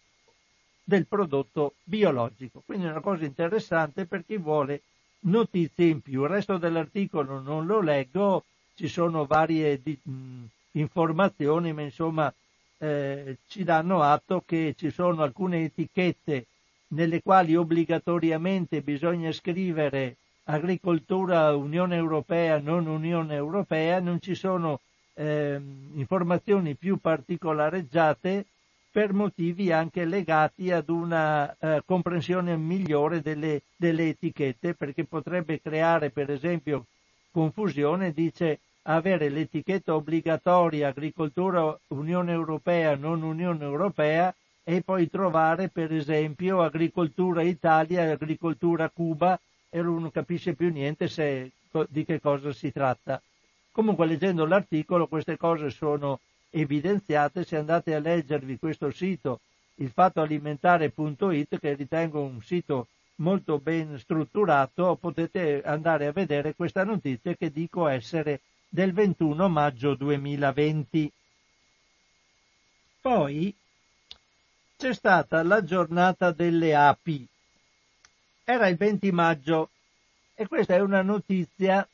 [0.83, 2.61] del prodotto biologico.
[2.65, 4.81] Quindi è una cosa interessante per chi vuole
[5.23, 6.23] notizie in più.
[6.23, 8.43] Il resto dell'articolo non lo leggo,
[8.75, 12.33] ci sono varie di, mh, informazioni, ma insomma
[12.79, 16.45] eh, ci danno atto che ci sono alcune etichette
[16.89, 24.79] nelle quali obbligatoriamente bisogna scrivere agricoltura Unione Europea, non Unione Europea, non ci sono
[25.15, 25.59] eh,
[25.93, 28.45] informazioni più particolareggiate
[28.93, 36.11] per motivi anche legati ad una eh, comprensione migliore delle, delle, etichette, perché potrebbe creare
[36.11, 36.85] per esempio
[37.31, 44.31] confusione, dice avere l'etichetta obbligatoria agricoltura Unione Europea, non Unione Europea
[44.63, 49.39] e poi trovare per esempio agricoltura Italia agricoltura Cuba
[49.71, 51.49] e uno non capisce più niente se,
[51.89, 53.19] di che cosa si tratta.
[53.71, 56.19] Comunque leggendo l'articolo queste cose sono
[56.55, 59.39] evidenziate se andate a leggervi questo sito
[59.75, 67.51] ilfattoalimentare.it che ritengo un sito molto ben strutturato potete andare a vedere questa notizia che
[67.51, 71.11] dico essere del 21 maggio 2020.
[73.01, 73.55] Poi
[74.77, 77.27] c'è stata la giornata delle api.
[78.43, 79.69] Era il 20 maggio
[80.35, 81.87] e questa è una notizia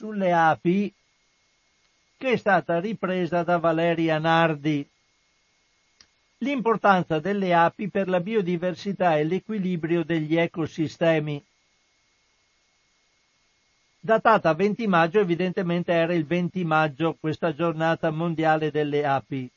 [0.00, 0.90] sulle api
[2.16, 4.88] che è stata ripresa da Valeria Nardi.
[6.38, 11.44] L'importanza delle api per la biodiversità e l'equilibrio degli ecosistemi.
[14.00, 19.50] Datata 20 maggio, evidentemente era il 20 maggio questa giornata mondiale delle api,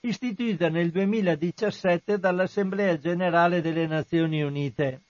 [0.00, 5.02] istituita nel 2017 dall'Assemblea generale delle Nazioni Unite.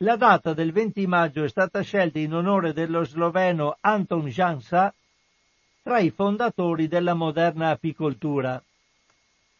[0.00, 4.92] La data del 20 maggio è stata scelta in onore dello sloveno Anton Jansa,
[5.82, 8.62] tra i fondatori della moderna apicoltura.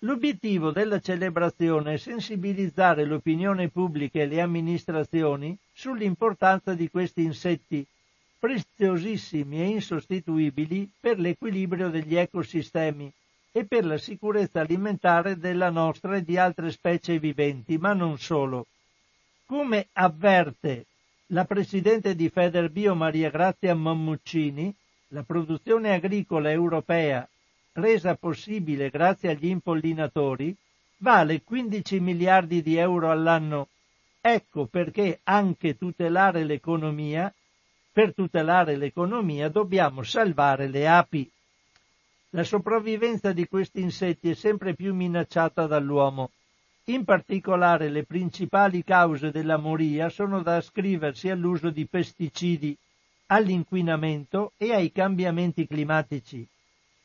[0.00, 7.86] L'obiettivo della celebrazione è sensibilizzare l'opinione pubblica e le amministrazioni sull'importanza di questi insetti,
[8.38, 13.10] preziosissimi e insostituibili per l'equilibrio degli ecosistemi
[13.52, 18.66] e per la sicurezza alimentare della nostra e di altre specie viventi, ma non solo.
[19.46, 20.86] Come avverte
[21.26, 24.74] la Presidente di Federbio Maria Grazia Mammuccini,
[25.10, 27.28] la produzione agricola europea,
[27.74, 30.52] resa possibile grazie agli impollinatori,
[30.96, 33.68] vale 15 miliardi di euro all'anno.
[34.20, 37.32] Ecco perché anche tutelare l'economia,
[37.92, 41.30] per tutelare l'economia dobbiamo salvare le api.
[42.30, 46.32] La sopravvivenza di questi insetti è sempre più minacciata dall'uomo.
[46.88, 52.78] In particolare le principali cause della moria sono da ascriversi all'uso di pesticidi,
[53.26, 56.46] all'inquinamento e ai cambiamenti climatici.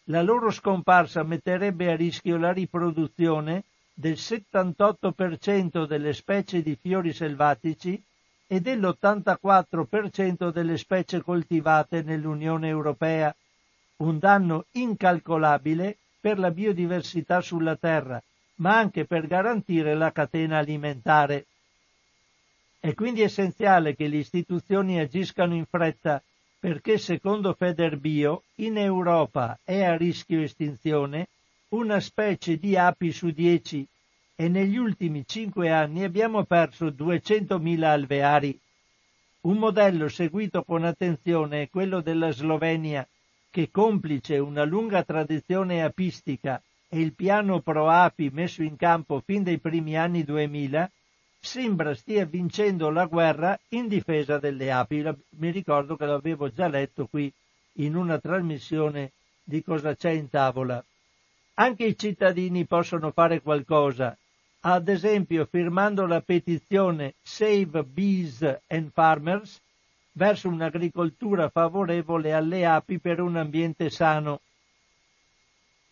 [0.03, 7.99] La loro scomparsa metterebbe a rischio la riproduzione del 78% delle specie di fiori selvatici
[8.45, 13.36] e dell'84% delle specie coltivate nell'Unione Europea,
[13.98, 18.22] un danno incalcolabile per la biodiversità sulla Terra
[18.61, 21.45] ma anche per garantire la catena alimentare.
[22.79, 26.21] È quindi essenziale che le istituzioni agiscano in fretta
[26.59, 31.27] perché secondo Federbio in Europa è a rischio estinzione
[31.69, 33.85] una specie di api su dieci
[34.35, 38.59] e negli ultimi cinque anni abbiamo perso 200.000 alveari.
[39.41, 43.07] Un modello seguito con attenzione è quello della Slovenia,
[43.49, 46.61] che complice una lunga tradizione apistica
[46.93, 50.91] e il piano pro api messo in campo fin dai primi anni 2000
[51.39, 55.01] sembra stia vincendo la guerra in difesa delle api.
[55.38, 57.31] Mi ricordo che l'avevo già letto qui
[57.76, 60.84] in una trasmissione di cosa c'è in tavola.
[61.53, 64.18] Anche i cittadini possono fare qualcosa,
[64.59, 69.61] ad esempio firmando la petizione Save Bees and Farmers
[70.11, 74.41] verso un'agricoltura favorevole alle api per un ambiente sano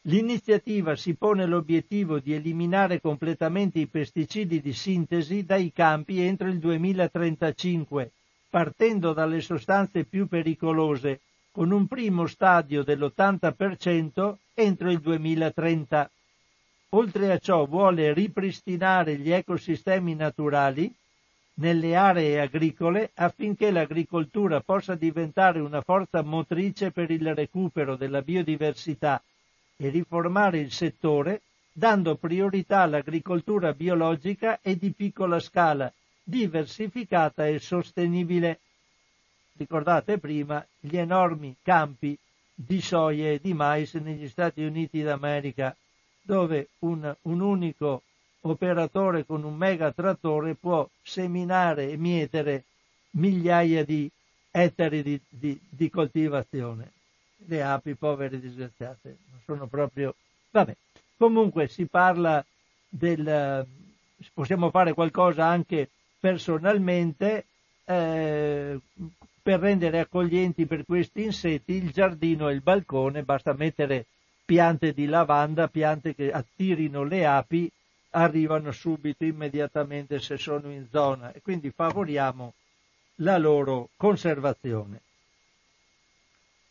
[0.09, 6.57] L'iniziativa si pone l'obiettivo di eliminare completamente i pesticidi di sintesi dai campi entro il
[6.57, 8.11] 2035,
[8.49, 11.19] partendo dalle sostanze più pericolose,
[11.51, 16.09] con un primo stadio dell'80% entro il 2030.
[16.89, 20.91] Oltre a ciò vuole ripristinare gli ecosistemi naturali
[21.59, 29.21] nelle aree agricole affinché l'agricoltura possa diventare una forza motrice per il recupero della biodiversità
[29.81, 31.41] e riformare il settore
[31.71, 35.91] dando priorità all'agricoltura biologica e di piccola scala,
[36.21, 38.59] diversificata e sostenibile.
[39.55, 42.17] Ricordate prima gli enormi campi
[42.53, 45.73] di soia e di mais negli Stati Uniti d'America,
[46.21, 48.03] dove un, un unico
[48.41, 52.65] operatore con un mega trattore può seminare e mietere
[53.11, 54.11] migliaia di
[54.51, 56.97] ettari di, di, di coltivazione
[57.45, 60.15] le api povere disgraziate non sono proprio
[60.51, 60.75] vabbè.
[61.17, 62.43] Comunque si parla
[62.87, 63.65] del
[64.33, 65.89] possiamo fare qualcosa anche
[66.19, 67.45] personalmente
[67.85, 68.79] eh,
[69.41, 74.05] per rendere accoglienti per questi insetti il giardino e il balcone basta mettere
[74.45, 77.71] piante di lavanda piante che attirino le api
[78.11, 81.31] arrivano subito immediatamente se sono in zona.
[81.31, 82.53] E quindi favoriamo
[83.15, 85.01] la loro conservazione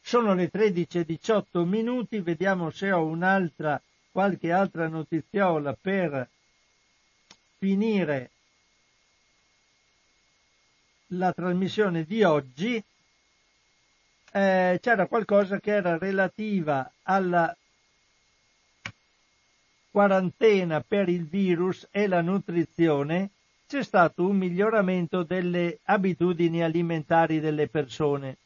[0.08, 3.78] sono le 13.18 minuti, vediamo se ho un'altra,
[4.10, 6.26] qualche altra notiziola per
[7.58, 8.30] finire
[11.08, 12.82] la trasmissione di oggi.
[14.32, 17.54] Eh, c'era qualcosa che era relativa alla
[19.90, 23.28] quarantena per il virus e la nutrizione,
[23.66, 28.38] c'è stato un miglioramento delle abitudini alimentari delle persone.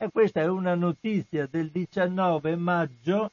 [0.00, 3.32] E questa è una notizia del 19 maggio.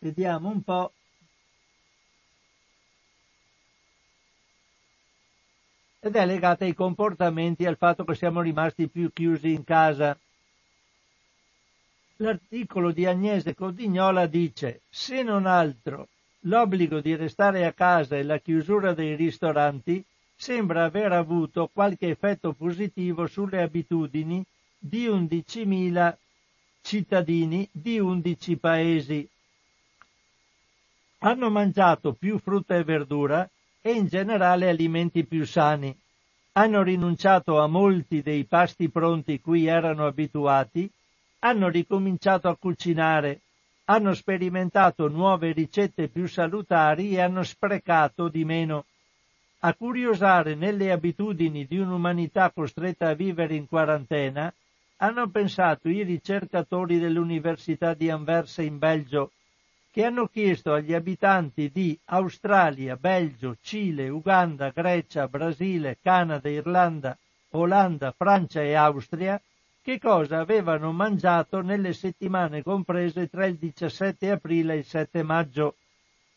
[0.00, 0.92] Vediamo un po'.
[6.00, 10.18] Ed è legata ai comportamenti e al fatto che siamo rimasti più chiusi in casa.
[12.16, 16.08] L'articolo di Agnese Codignola dice, se non altro,
[16.40, 20.04] l'obbligo di restare a casa e la chiusura dei ristoranti
[20.34, 24.44] sembra aver avuto qualche effetto positivo sulle abitudini
[24.82, 26.16] di 11.000
[26.80, 29.28] cittadini di 11 paesi.
[31.18, 33.48] Hanno mangiato più frutta e verdura
[33.82, 35.94] e in generale alimenti più sani.
[36.52, 40.90] Hanno rinunciato a molti dei pasti pronti cui erano abituati,
[41.40, 43.42] hanno ricominciato a cucinare,
[43.84, 48.86] hanno sperimentato nuove ricette più salutari e hanno sprecato di meno.
[49.60, 54.52] A curiosare nelle abitudini di un'umanità costretta a vivere in quarantena,
[55.02, 59.32] hanno pensato i ricercatori dell'Università di Anversa in Belgio,
[59.90, 67.16] che hanno chiesto agli abitanti di Australia, Belgio, Cile, Uganda, Grecia, Brasile, Canada, Irlanda,
[67.50, 69.40] Olanda, Francia e Austria
[69.82, 75.76] che cosa avevano mangiato nelle settimane comprese tra il 17 aprile e il 7 maggio,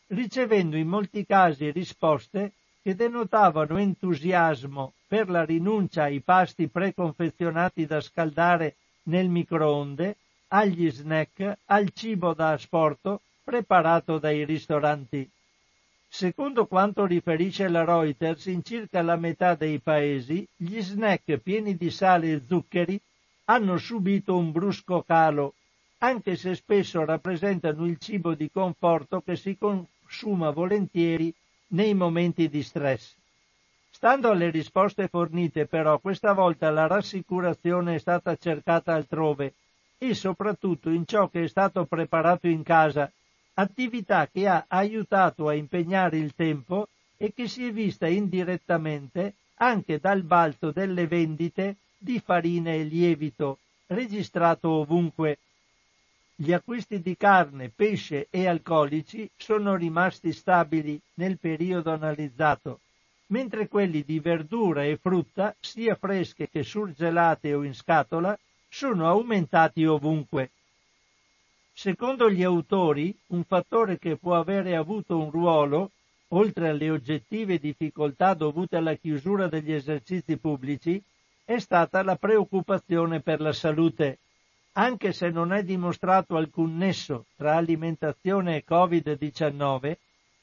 [0.08, 8.00] ricevendo in molti casi risposte che denotavano entusiasmo per la rinuncia ai pasti preconfezionati da
[8.00, 8.74] scaldare
[9.04, 10.16] nel microonde,
[10.48, 15.30] agli snack, al cibo da asporto preparato dai ristoranti.
[16.08, 21.90] Secondo quanto riferisce la Reuters, in circa la metà dei paesi gli snack pieni di
[21.92, 23.00] sale e zuccheri
[23.44, 25.54] hanno subito un brusco calo,
[25.98, 31.32] anche se spesso rappresentano il cibo di conforto che si consuma volentieri
[31.68, 33.14] nei momenti di stress.
[34.04, 39.54] Stando alle risposte fornite però questa volta la rassicurazione è stata cercata altrove
[39.96, 43.10] e soprattutto in ciò che è stato preparato in casa,
[43.54, 46.86] attività che ha aiutato a impegnare il tempo
[47.16, 53.56] e che si è vista indirettamente anche dal balzo delle vendite di farina e lievito,
[53.86, 55.38] registrato ovunque.
[56.34, 62.80] Gli acquisti di carne, pesce e alcolici sono rimasti stabili nel periodo analizzato,
[63.26, 68.38] mentre quelli di verdura e frutta, sia fresche che surgelate o in scatola,
[68.68, 70.50] sono aumentati ovunque.
[71.72, 75.90] Secondo gli autori, un fattore che può avere avuto un ruolo,
[76.28, 81.02] oltre alle oggettive difficoltà dovute alla chiusura degli esercizi pubblici,
[81.44, 84.18] è stata la preoccupazione per la salute,
[84.72, 89.96] anche se non è dimostrato alcun nesso tra alimentazione e Covid-19,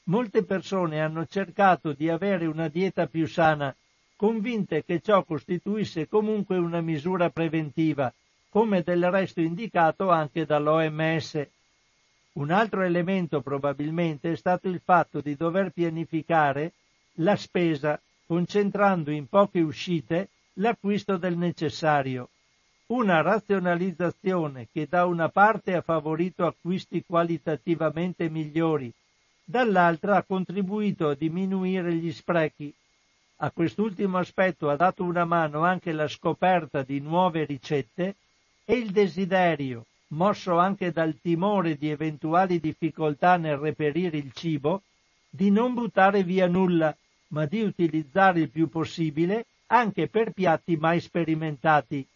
[0.04, 3.74] molte persone hanno cercato di avere una dieta più sana,
[4.16, 8.12] convinte che ciò costituisse comunque una misura preventiva,
[8.48, 11.46] come del resto indicato anche dall'OMS.
[12.34, 16.72] Un altro elemento probabilmente è stato il fatto di dover pianificare
[17.16, 22.28] la spesa, concentrando in poche uscite l'acquisto del necessario.
[22.86, 28.92] Una razionalizzazione che da una parte ha favorito acquisti qualitativamente migliori,
[29.44, 32.72] dall'altra ha contribuito a diminuire gli sprechi.
[33.36, 38.16] A quest'ultimo aspetto ha dato una mano anche la scoperta di nuove ricette
[38.64, 44.82] e il desiderio, mosso anche dal timore di eventuali difficoltà nel reperire il cibo,
[45.28, 46.96] di non buttare via nulla,
[47.28, 52.06] ma di utilizzare il più possibile anche per piatti mai sperimentati.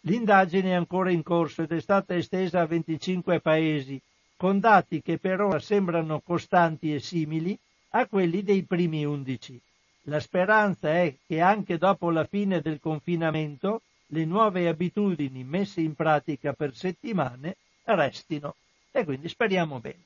[0.00, 4.00] L'indagine è ancora in corso ed è stata estesa a 25 paesi,
[4.42, 7.56] con dati che per ora sembrano costanti e simili
[7.90, 9.60] a quelli dei primi 11.
[10.06, 15.94] La speranza è che anche dopo la fine del confinamento le nuove abitudini messe in
[15.94, 18.56] pratica per settimane restino
[18.90, 20.02] e quindi speriamo bene.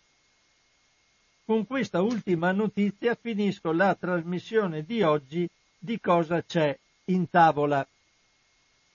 [1.47, 5.49] Con questa ultima notizia finisco la trasmissione di oggi
[5.79, 7.89] di cosa c'è in tavola.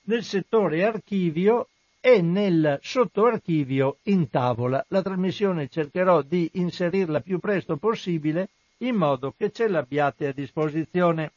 [0.04, 1.70] nel settore archivio
[2.00, 4.86] e nel sottoarchivio in tavola.
[4.90, 11.32] La trasmissione cercherò di inserirla più presto possibile in modo che ce l'abbiate a disposizione.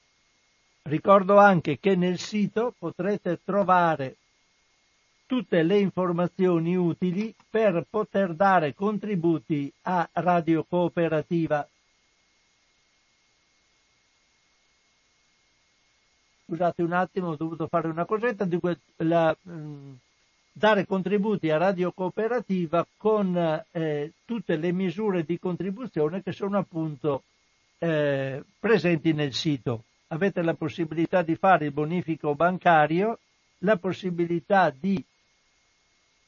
[0.89, 4.17] Ricordo anche che nel sito potrete trovare
[5.27, 11.69] tutte le informazioni utili per poter dare contributi a Radio Cooperativa.
[16.47, 19.93] Scusate un attimo, ho dovuto fare una cosetta, di que- la, mm,
[20.53, 23.37] dare contributi a Radio Cooperativa con
[23.73, 27.25] eh, tutte le misure di contribuzione che sono appunto
[27.77, 29.83] eh, presenti nel sito.
[30.09, 33.19] Avete la possibilità di fare il bonifico bancario,
[33.59, 35.05] la possibilità di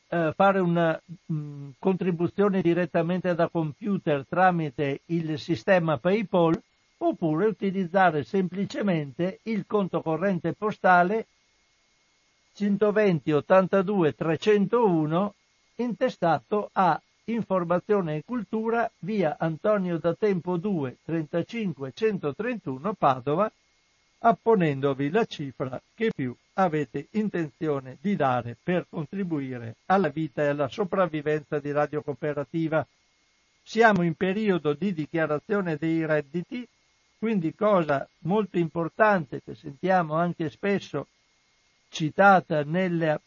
[0.08, 6.60] eh, fare una mh, mm, contribuzione direttamente da computer tramite il sistema PayPal
[6.98, 11.26] oppure utilizzare semplicemente il conto corrente postale
[12.54, 15.34] 120 82 301
[15.76, 23.50] intestato a Informazione e Cultura, via Antonio da Tempo 2, 35 131 Padova,
[24.22, 30.68] apponendovi la cifra che più avete intenzione di dare per contribuire alla vita e alla
[30.68, 32.86] sopravvivenza di Radio Cooperativa.
[33.62, 36.66] Siamo in periodo di dichiarazione dei redditi,
[37.18, 41.06] quindi cosa molto importante che sentiamo anche spesso
[41.88, 43.20] citata nel,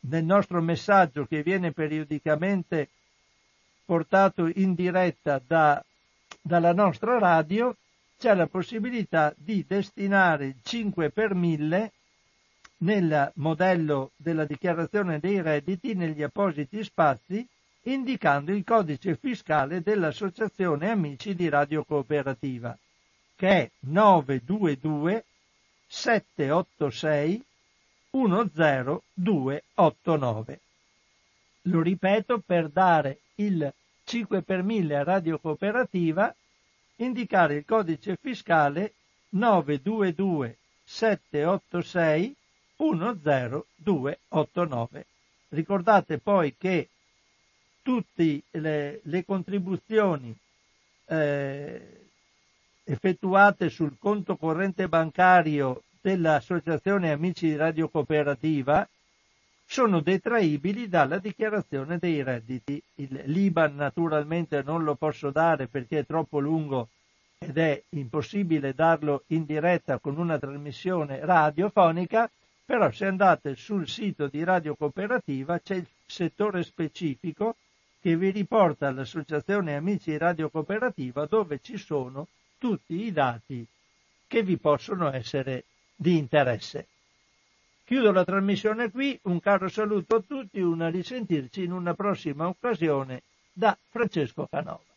[0.00, 2.88] nel nostro messaggio che viene periodicamente
[3.84, 5.82] portato in diretta da,
[6.40, 7.74] dalla nostra radio,
[8.18, 11.92] c'è la possibilità di destinare il 5 per 1000
[12.78, 17.46] nel modello della dichiarazione dei redditi negli appositi spazi
[17.82, 22.76] indicando il codice fiscale dell'Associazione Amici di Radio Cooperativa,
[23.36, 25.24] che è 922
[25.86, 27.42] 786
[28.10, 30.60] 10289.
[31.62, 33.72] Lo ripeto per dare il
[34.04, 36.34] 5 per 1000 a Radio Cooperativa,
[36.98, 38.92] indicare il codice fiscale
[39.30, 42.36] 922 786
[42.76, 45.06] 10289.
[45.48, 46.88] Ricordate poi che
[47.82, 50.32] tutte le, le contribuzioni
[51.06, 52.06] eh,
[52.84, 58.88] effettuate sul conto corrente bancario dell'Associazione Amici di Radio Cooperativa
[59.70, 62.82] sono detraibili dalla dichiarazione dei redditi.
[62.94, 66.88] Il Liban naturalmente non lo posso dare perché è troppo lungo
[67.38, 72.30] ed è impossibile darlo in diretta con una trasmissione radiofonica,
[72.64, 77.56] però se andate sul sito di Radio Cooperativa c'è il settore specifico
[78.00, 82.26] che vi riporta all'Associazione Amici di Radio Cooperativa dove ci sono
[82.56, 83.66] tutti i dati
[84.26, 85.64] che vi possono essere
[85.94, 86.86] di interesse.
[87.88, 93.22] Chiudo la trasmissione qui, un caro saluto a tutti, una risentirci in una prossima occasione
[93.50, 94.87] da Francesco Canova.